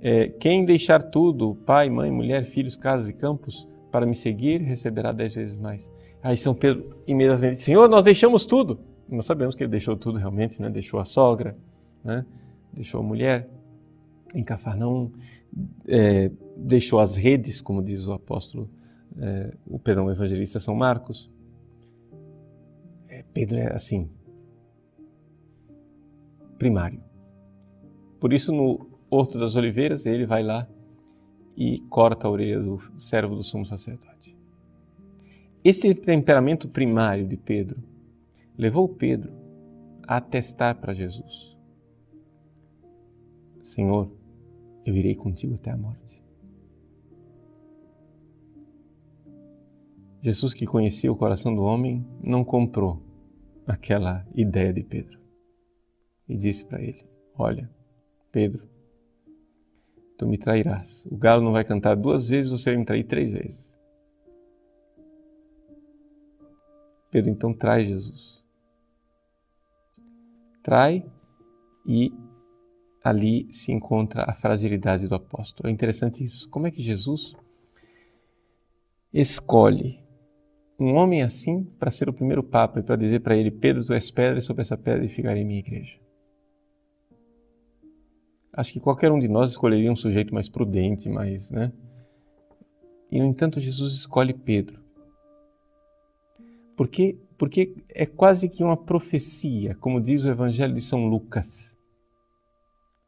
é, 0.01 0.29
Quem 0.29 0.65
deixar 0.65 1.03
tudo, 1.03 1.53
pai, 1.63 1.91
mãe, 1.91 2.09
mulher, 2.09 2.43
filhos, 2.45 2.75
casas 2.75 3.07
e 3.07 3.13
campos, 3.13 3.67
para 3.91 4.07
me 4.07 4.15
seguir, 4.15 4.61
receberá 4.61 5.11
dez 5.11 5.35
vezes 5.35 5.55
mais. 5.55 5.91
Aí 6.23 6.35
São 6.35 6.55
Pedro 6.55 6.97
imediatamente 7.05 7.57
diz: 7.57 7.63
Senhor, 7.63 7.87
nós 7.87 8.03
deixamos 8.03 8.47
tudo. 8.47 8.79
Nós 9.07 9.27
sabemos 9.27 9.53
que 9.53 9.61
ele 9.61 9.69
deixou 9.69 9.95
tudo 9.95 10.17
realmente, 10.17 10.59
né? 10.59 10.71
deixou 10.71 10.99
a 10.99 11.05
sogra, 11.05 11.55
né? 12.03 12.25
deixou 12.73 12.99
a 12.99 13.03
mulher 13.03 13.47
em 14.33 14.43
Cafarnaum, 14.43 15.11
é, 15.87 16.31
deixou 16.57 16.99
as 16.99 17.15
redes, 17.15 17.61
como 17.61 17.83
diz 17.83 18.05
o 18.07 18.13
apóstolo, 18.13 18.69
é, 19.17 19.53
o 19.65 19.77
perdão, 19.77 20.05
o 20.05 20.11
evangelista 20.11 20.59
São 20.59 20.75
Marcos. 20.75 21.29
É, 23.07 23.23
Pedro 23.33 23.57
é 23.57 23.73
assim, 23.73 24.09
primário. 26.57 27.01
Por 28.19 28.31
isso, 28.33 28.51
no 28.51 28.87
Horto 29.09 29.39
das 29.39 29.55
Oliveiras, 29.55 30.05
ele 30.05 30.25
vai 30.25 30.43
lá 30.43 30.67
e 31.57 31.79
corta 31.89 32.27
a 32.27 32.31
orelha 32.31 32.59
do 32.59 32.79
servo 32.97 33.35
do 33.35 33.43
sumo 33.43 33.65
sacerdote. 33.65 34.37
Esse 35.63 35.93
temperamento 35.93 36.67
primário 36.67 37.27
de 37.27 37.37
Pedro 37.37 37.83
levou 38.57 38.87
Pedro 38.87 39.33
a 40.07 40.17
atestar 40.17 40.79
para 40.79 40.93
Jesus: 40.93 41.57
Senhor, 43.61 44.11
eu 44.85 44.95
irei 44.95 45.15
contigo 45.15 45.55
até 45.55 45.71
a 45.71 45.77
morte. 45.77 46.21
Jesus, 50.21 50.53
que 50.53 50.65
conhecia 50.65 51.11
o 51.11 51.15
coração 51.15 51.55
do 51.55 51.63
homem, 51.63 52.05
não 52.21 52.43
comprou 52.43 53.01
aquela 53.65 54.25
ideia 54.35 54.71
de 54.71 54.83
Pedro 54.83 55.19
e 56.29 56.35
disse 56.35 56.63
para 56.63 56.81
ele: 56.81 57.03
Olha, 57.35 57.69
Pedro, 58.31 58.67
tu 60.17 60.27
me 60.27 60.37
trairás. 60.37 61.05
O 61.09 61.17
galo 61.17 61.43
não 61.43 61.51
vai 61.51 61.63
cantar 61.63 61.95
duas 61.95 62.29
vezes, 62.29 62.51
você 62.51 62.69
vai 62.71 62.77
me 62.77 62.85
trair 62.85 63.03
três 63.03 63.33
vezes. 63.33 63.71
Pedro 67.09 67.31
então 67.31 67.53
traz 67.53 67.87
Jesus 67.87 68.41
trai 70.61 71.03
e 71.85 72.13
ali 73.03 73.51
se 73.51 73.71
encontra 73.71 74.23
a 74.23 74.33
fragilidade 74.33 75.07
do 75.07 75.15
apóstolo. 75.15 75.69
É 75.69 75.71
interessante 75.71 76.23
isso. 76.23 76.49
Como 76.49 76.67
é 76.67 76.71
que 76.71 76.81
Jesus 76.81 77.33
escolhe 79.13 79.99
um 80.79 80.95
homem 80.95 81.21
assim 81.21 81.63
para 81.79 81.91
ser 81.91 82.09
o 82.09 82.13
primeiro 82.13 82.43
papa 82.43 82.79
e 82.79 82.83
para 82.83 82.95
dizer 82.95 83.19
para 83.21 83.35
ele: 83.35 83.51
Pedro, 83.51 83.83
tu 83.83 83.93
és 83.93 84.09
pedra 84.09 84.39
e 84.39 84.41
sobre 84.41 84.61
essa 84.61 84.77
pedra 84.77 85.03
edificarei 85.03 85.43
minha 85.43 85.59
igreja? 85.59 85.99
Acho 88.53 88.73
que 88.73 88.79
qualquer 88.79 89.11
um 89.11 89.19
de 89.19 89.27
nós 89.27 89.51
escolheria 89.51 89.91
um 89.91 89.95
sujeito 89.95 90.33
mais 90.33 90.49
prudente, 90.49 91.07
mais, 91.07 91.51
né? 91.51 91.71
E 93.09 93.19
no 93.19 93.25
entanto, 93.25 93.59
Jesus 93.59 93.93
escolhe 93.93 94.33
Pedro. 94.33 94.79
Porque 96.75 97.17
porque 97.41 97.73
é 97.89 98.05
quase 98.05 98.47
que 98.47 98.63
uma 98.63 98.77
profecia, 98.77 99.73
como 99.73 99.99
diz 99.99 100.23
o 100.23 100.29
Evangelho 100.29 100.75
de 100.75 100.81
São 100.81 101.07
Lucas. 101.07 101.75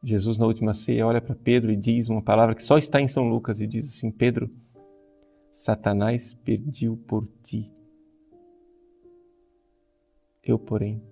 Jesus, 0.04 0.36
na 0.36 0.46
última 0.46 0.74
ceia, 0.74 1.06
olha 1.06 1.20
para 1.20 1.34
Pedro 1.34 1.72
e 1.72 1.76
diz 1.76 2.08
uma 2.08 2.22
palavra 2.22 2.54
que 2.54 2.62
só 2.62 2.76
está 2.76 3.00
em 3.00 3.08
São 3.08 3.28
Lucas 3.28 3.60
e 3.60 3.66
diz 3.66 3.86
assim: 3.86 4.10
Pedro, 4.10 4.50
Satanás 5.50 6.34
pediu 6.34 6.96
por 6.96 7.26
ti. 7.42 7.72
Eu, 10.42 10.58
porém, 10.58 11.02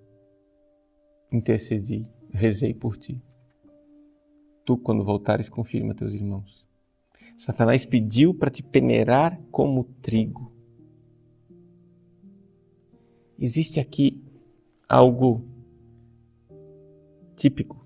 intercedi, 1.31 2.07
rezei 2.31 2.73
por 2.73 2.97
ti. 2.97 3.19
Tu, 4.63 4.77
quando 4.77 5.03
voltares, 5.03 5.49
confirma 5.49 5.95
teus 5.95 6.13
irmãos. 6.13 6.63
Satanás 7.35 7.85
pediu 7.85 8.33
para 8.33 8.51
te 8.51 8.61
peneirar 8.61 9.41
como 9.49 9.85
trigo 10.01 10.53
existe 13.43 13.79
aqui 13.79 14.23
algo 14.87 15.43
típico, 17.35 17.82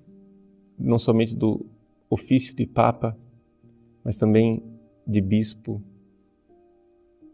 não 0.77 0.99
somente 0.99 1.35
do 1.35 1.65
ofício 2.09 2.55
de 2.55 2.65
Papa, 2.65 3.17
mas 4.03 4.17
também 4.17 4.63
de 5.05 5.21
bispo, 5.21 5.81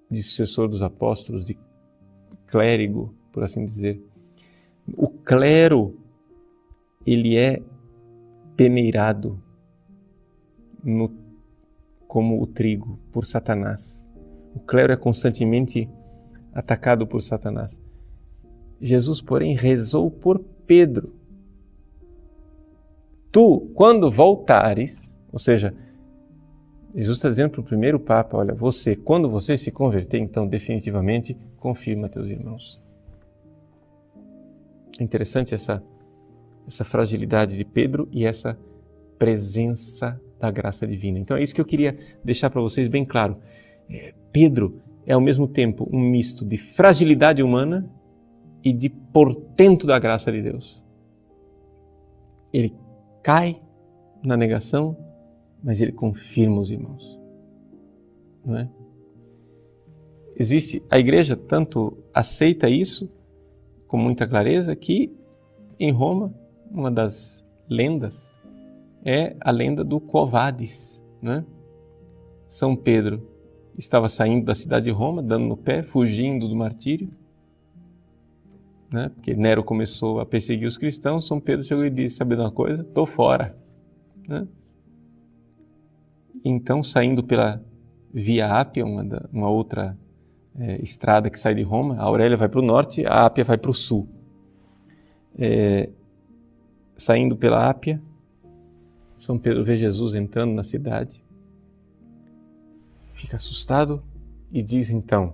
de 0.09 0.21
sucessor 0.21 0.67
dos 0.67 0.81
apóstolos, 0.81 1.45
de 1.45 1.57
clérigo, 2.47 3.13
por 3.31 3.43
assim 3.43 3.65
dizer. 3.65 4.01
O 4.95 5.09
clero 5.09 5.99
ele 7.05 7.35
é 7.35 7.61
peneirado 8.55 9.41
no, 10.83 11.11
como 12.07 12.41
o 12.41 12.47
trigo 12.47 12.99
por 13.11 13.25
Satanás. 13.25 14.07
O 14.55 14.59
clero 14.59 14.93
é 14.93 14.97
constantemente 14.97 15.89
atacado 16.53 17.07
por 17.07 17.21
Satanás. 17.21 17.79
Jesus, 18.79 19.21
porém, 19.21 19.55
rezou 19.55 20.11
por 20.11 20.39
Pedro. 20.67 21.15
Tu, 23.33 23.71
quando 23.73 24.11
voltares, 24.11 25.19
ou 25.31 25.39
seja, 25.39 25.73
Jesus 26.93 27.17
está 27.17 27.27
dizendo 27.27 27.49
para 27.49 27.61
o 27.61 27.63
primeiro 27.63 27.99
Papa: 27.99 28.37
olha, 28.37 28.53
você, 28.53 28.95
quando 28.95 29.27
você 29.27 29.57
se 29.57 29.71
converter, 29.71 30.19
então 30.19 30.47
definitivamente 30.47 31.35
confirma 31.57 32.07
teus 32.07 32.29
irmãos. 32.29 32.79
É 34.99 35.03
interessante 35.03 35.55
essa, 35.55 35.83
essa 36.67 36.85
fragilidade 36.85 37.55
de 37.55 37.65
Pedro 37.65 38.07
e 38.11 38.23
essa 38.23 38.55
presença 39.17 40.21
da 40.39 40.51
graça 40.51 40.85
divina. 40.85 41.17
Então 41.17 41.35
é 41.35 41.41
isso 41.41 41.55
que 41.55 41.61
eu 41.61 41.65
queria 41.65 41.97
deixar 42.23 42.51
para 42.51 42.61
vocês 42.61 42.87
bem 42.87 43.03
claro. 43.03 43.37
É, 43.89 44.13
Pedro 44.31 44.79
é 45.07 45.13
ao 45.13 45.21
mesmo 45.21 45.47
tempo 45.47 45.89
um 45.91 45.99
misto 45.99 46.45
de 46.45 46.57
fragilidade 46.57 47.41
humana 47.41 47.89
e 48.63 48.71
de 48.71 48.89
portento 48.89 49.87
da 49.87 49.97
graça 49.97 50.31
de 50.31 50.43
Deus. 50.43 50.83
Ele 52.53 52.82
cai 53.23 53.61
na 54.23 54.37
negação, 54.37 54.95
mas 55.63 55.81
ele 55.81 55.93
confirma 55.93 56.59
os 56.61 56.69
irmãos. 56.69 57.19
Não 58.45 58.57
é? 58.57 58.69
Existe 60.35 60.83
a 60.89 60.99
igreja 60.99 61.35
tanto 61.35 61.97
aceita 62.13 62.69
isso 62.69 63.09
com 63.87 63.97
muita 63.97 64.27
clareza 64.27 64.75
que 64.75 65.15
em 65.79 65.91
Roma 65.91 66.33
uma 66.69 66.91
das 66.91 67.45
lendas 67.69 68.33
é 69.05 69.35
a 69.39 69.51
lenda 69.51 69.83
do 69.83 69.99
Covades, 69.99 71.01
né? 71.21 71.45
São 72.47 72.75
Pedro 72.75 73.29
estava 73.77 74.09
saindo 74.09 74.45
da 74.45 74.55
cidade 74.55 74.85
de 74.85 74.91
Roma, 74.91 75.21
dando 75.21 75.45
no 75.45 75.57
pé, 75.57 75.83
fugindo 75.83 76.47
do 76.47 76.55
martírio, 76.55 77.11
né? 78.93 79.09
Porque 79.09 79.33
Nero 79.33 79.63
começou 79.63 80.19
a 80.19 80.25
perseguir 80.25 80.67
os 80.67 80.77
cristãos. 80.77 81.25
São 81.25 81.39
Pedro 81.39 81.65
chegou 81.65 81.83
e 81.83 81.89
disse: 81.89 82.17
"Sabe 82.17 82.35
uma 82.35 82.51
coisa? 82.51 82.83
Tô 82.83 83.07
fora", 83.07 83.57
né? 84.27 84.47
Então, 86.45 86.83
saindo 86.83 87.23
pela 87.23 87.63
Via 88.13 88.47
Ápia, 88.59 88.85
uma, 88.85 89.03
da, 89.03 89.27
uma 89.33 89.49
outra 89.49 89.97
é, 90.59 90.79
estrada 90.83 91.29
que 91.29 91.39
sai 91.39 91.55
de 91.55 91.63
Roma, 91.63 91.95
a 91.95 92.03
Aurélia 92.03 92.37
vai 92.37 92.47
para 92.47 92.59
o 92.59 92.63
norte, 92.63 93.03
a 93.05 93.25
Ápia 93.25 93.43
vai 93.43 93.57
para 93.57 93.71
o 93.71 93.73
sul. 93.73 94.07
É, 95.35 95.89
saindo 96.95 97.35
pela 97.35 97.67
Ápia, 97.67 97.99
São 99.17 99.39
Pedro 99.39 99.63
vê 99.63 99.75
Jesus 99.75 100.13
entrando 100.13 100.53
na 100.53 100.63
cidade, 100.63 101.23
fica 103.13 103.37
assustado 103.37 104.03
e 104.51 104.61
diz 104.61 104.91
então, 104.91 105.33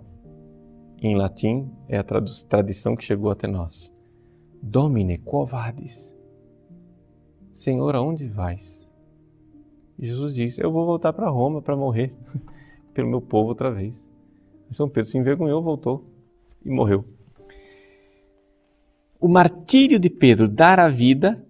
em 1.01 1.15
latim, 1.15 1.71
é 1.88 1.97
a 1.97 2.03
tradição 2.03 2.95
que 2.95 3.03
chegou 3.03 3.31
até 3.31 3.47
nós: 3.47 3.91
Domine, 4.62 5.17
quo 5.17 5.45
vadis? 5.45 6.13
Senhor, 7.51 7.95
aonde 7.95 8.27
vais? 8.27 8.89
Jesus 9.97 10.33
disse: 10.33 10.63
Eu 10.63 10.71
vou 10.71 10.85
voltar 10.85 11.13
para 11.13 11.29
Roma 11.29 11.62
para 11.62 11.75
morrer 11.75 12.13
pelo 12.93 13.09
meu 13.09 13.21
povo 13.21 13.49
outra 13.49 13.71
vez. 13.71 14.07
São 14.71 14.88
Pedro 14.88 15.09
se 15.09 15.17
envergonhou, 15.17 15.62
voltou 15.62 16.05
e 16.63 16.69
morreu. 16.69 17.03
O 19.19 19.27
martírio 19.27 19.99
de 19.99 20.09
Pedro 20.09 20.47
dar 20.47 20.79
a 20.79 20.88
vida, 20.88 21.45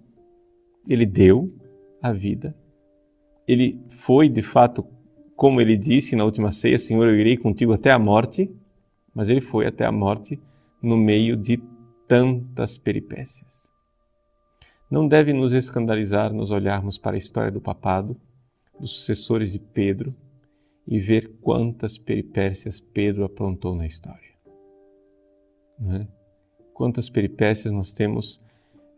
ele 0.88 1.06
deu 1.06 1.54
a 2.02 2.12
vida. 2.12 2.56
Ele 3.48 3.80
foi, 3.88 4.30
de 4.30 4.42
fato, 4.42 4.86
como 5.36 5.62
ele 5.62 5.78
disse 5.78 6.16
na 6.16 6.26
última 6.26 6.52
ceia: 6.52 6.78
Senhor, 6.78 7.08
eu 7.08 7.16
irei 7.16 7.38
contigo 7.38 7.74
até 7.74 7.92
a 7.92 8.00
morte. 8.00 8.52
Mas 9.20 9.28
ele 9.28 9.42
foi 9.42 9.68
até 9.68 9.84
a 9.84 9.92
morte 9.92 10.40
no 10.82 10.96
meio 10.96 11.36
de 11.36 11.62
tantas 12.08 12.78
peripécias. 12.78 13.70
Não 14.90 15.06
deve 15.06 15.34
nos 15.34 15.52
escandalizar 15.52 16.32
nos 16.32 16.52
olharmos 16.52 16.98
para 16.98 17.18
a 17.18 17.18
história 17.18 17.52
do 17.52 17.60
papado 17.60 18.16
dos 18.80 18.92
sucessores 18.92 19.52
de 19.52 19.60
Pedro 19.60 20.16
e 20.88 21.02
ver 21.02 21.34
quantas 21.42 21.98
peripécias 21.98 22.80
Pedro 22.80 23.26
aprontou 23.26 23.76
na 23.76 23.86
história. 23.86 24.32
Né? 25.78 26.08
Quantas 26.74 27.10
peripécias 27.10 27.74
nós 27.74 27.92
temos, 27.92 28.42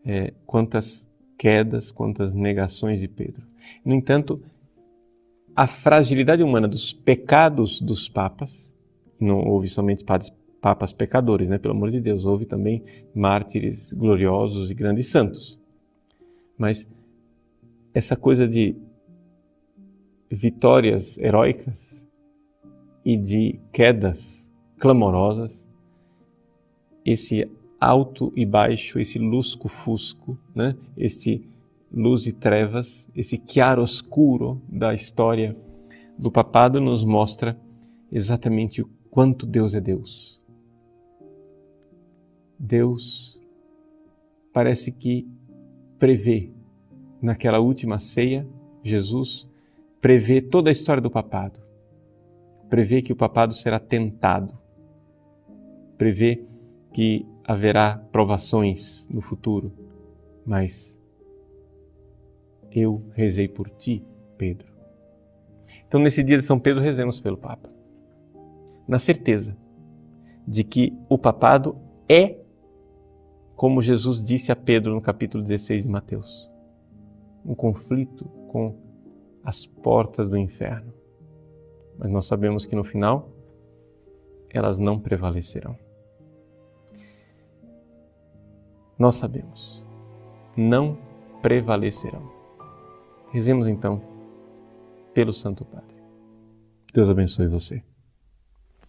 é, 0.04 0.32
quantas 0.46 1.10
quedas, 1.36 1.90
quantas 1.90 2.32
negações 2.32 3.00
de 3.00 3.08
Pedro. 3.08 3.44
No 3.84 3.92
entanto, 3.92 4.40
a 5.56 5.66
fragilidade 5.66 6.44
humana 6.44 6.68
dos 6.68 6.92
pecados 6.92 7.80
dos 7.80 8.08
papas, 8.08 8.71
não 9.22 9.40
houve 9.40 9.68
somente 9.68 10.04
papas 10.04 10.92
pecadores, 10.92 11.48
né? 11.48 11.58
pelo 11.58 11.74
amor 11.74 11.90
de 11.90 12.00
Deus, 12.00 12.24
houve 12.24 12.44
também 12.44 12.82
mártires 13.14 13.92
gloriosos 13.92 14.70
e 14.70 14.74
grandes 14.74 15.08
santos. 15.08 15.58
Mas 16.56 16.88
essa 17.94 18.16
coisa 18.16 18.46
de 18.46 18.76
vitórias 20.30 21.18
heróicas 21.18 22.06
e 23.04 23.16
de 23.16 23.60
quedas 23.72 24.48
clamorosas, 24.78 25.66
esse 27.04 27.50
alto 27.80 28.32
e 28.36 28.46
baixo, 28.46 28.98
esse 28.98 29.18
lusco-fusco, 29.18 30.38
né? 30.54 30.76
esse 30.96 31.44
luz 31.92 32.26
e 32.26 32.32
trevas, 32.32 33.08
esse 33.14 33.40
chiaroscuro 33.46 34.62
da 34.68 34.94
história 34.94 35.56
do 36.16 36.30
papado 36.30 36.80
nos 36.80 37.04
mostra 37.04 37.58
exatamente 38.10 38.80
o 38.80 38.88
quanto 39.12 39.44
Deus 39.46 39.74
é 39.74 39.80
Deus. 39.80 40.40
Deus 42.58 43.38
parece 44.54 44.90
que 44.90 45.28
prevê 45.98 46.50
naquela 47.20 47.60
última 47.60 47.98
ceia, 47.98 48.48
Jesus 48.82 49.46
prevê 50.00 50.40
toda 50.40 50.70
a 50.70 50.72
história 50.72 51.02
do 51.02 51.10
papado, 51.10 51.60
prevê 52.70 53.02
que 53.02 53.12
o 53.12 53.16
papado 53.16 53.52
será 53.52 53.78
tentado, 53.78 54.58
prevê 55.98 56.46
que 56.90 57.26
haverá 57.44 57.98
provações 58.10 59.06
no 59.10 59.20
futuro, 59.20 59.70
mas 60.46 60.98
eu 62.70 63.04
rezei 63.12 63.46
por 63.46 63.68
ti, 63.68 64.02
Pedro. 64.38 64.72
Então, 65.86 66.00
nesse 66.00 66.22
dia 66.22 66.38
de 66.38 66.44
São 66.44 66.58
Pedro, 66.58 66.82
rezemos 66.82 67.20
pelo 67.20 67.36
Papa, 67.36 67.70
na 68.86 68.98
certeza 68.98 69.56
de 70.46 70.64
que 70.64 70.96
o 71.08 71.16
papado 71.16 71.76
é 72.08 72.42
como 73.54 73.80
Jesus 73.80 74.22
disse 74.22 74.50
a 74.50 74.56
Pedro 74.56 74.92
no 74.92 75.00
capítulo 75.00 75.42
16 75.42 75.84
de 75.84 75.88
Mateus, 75.88 76.50
um 77.44 77.54
conflito 77.54 78.24
com 78.48 78.76
as 79.44 79.66
portas 79.66 80.28
do 80.28 80.36
inferno. 80.36 80.92
Mas 81.98 82.10
nós 82.10 82.26
sabemos 82.26 82.64
que 82.64 82.74
no 82.74 82.82
final 82.82 83.30
elas 84.50 84.78
não 84.78 84.98
prevalecerão. 84.98 85.76
Nós 88.98 89.16
sabemos, 89.16 89.82
não 90.56 90.98
prevalecerão. 91.40 92.30
Rezemos 93.30 93.66
então 93.66 94.02
pelo 95.14 95.32
Santo 95.32 95.64
Padre. 95.64 95.96
Deus 96.92 97.08
abençoe 97.08 97.48
você. 97.48 97.82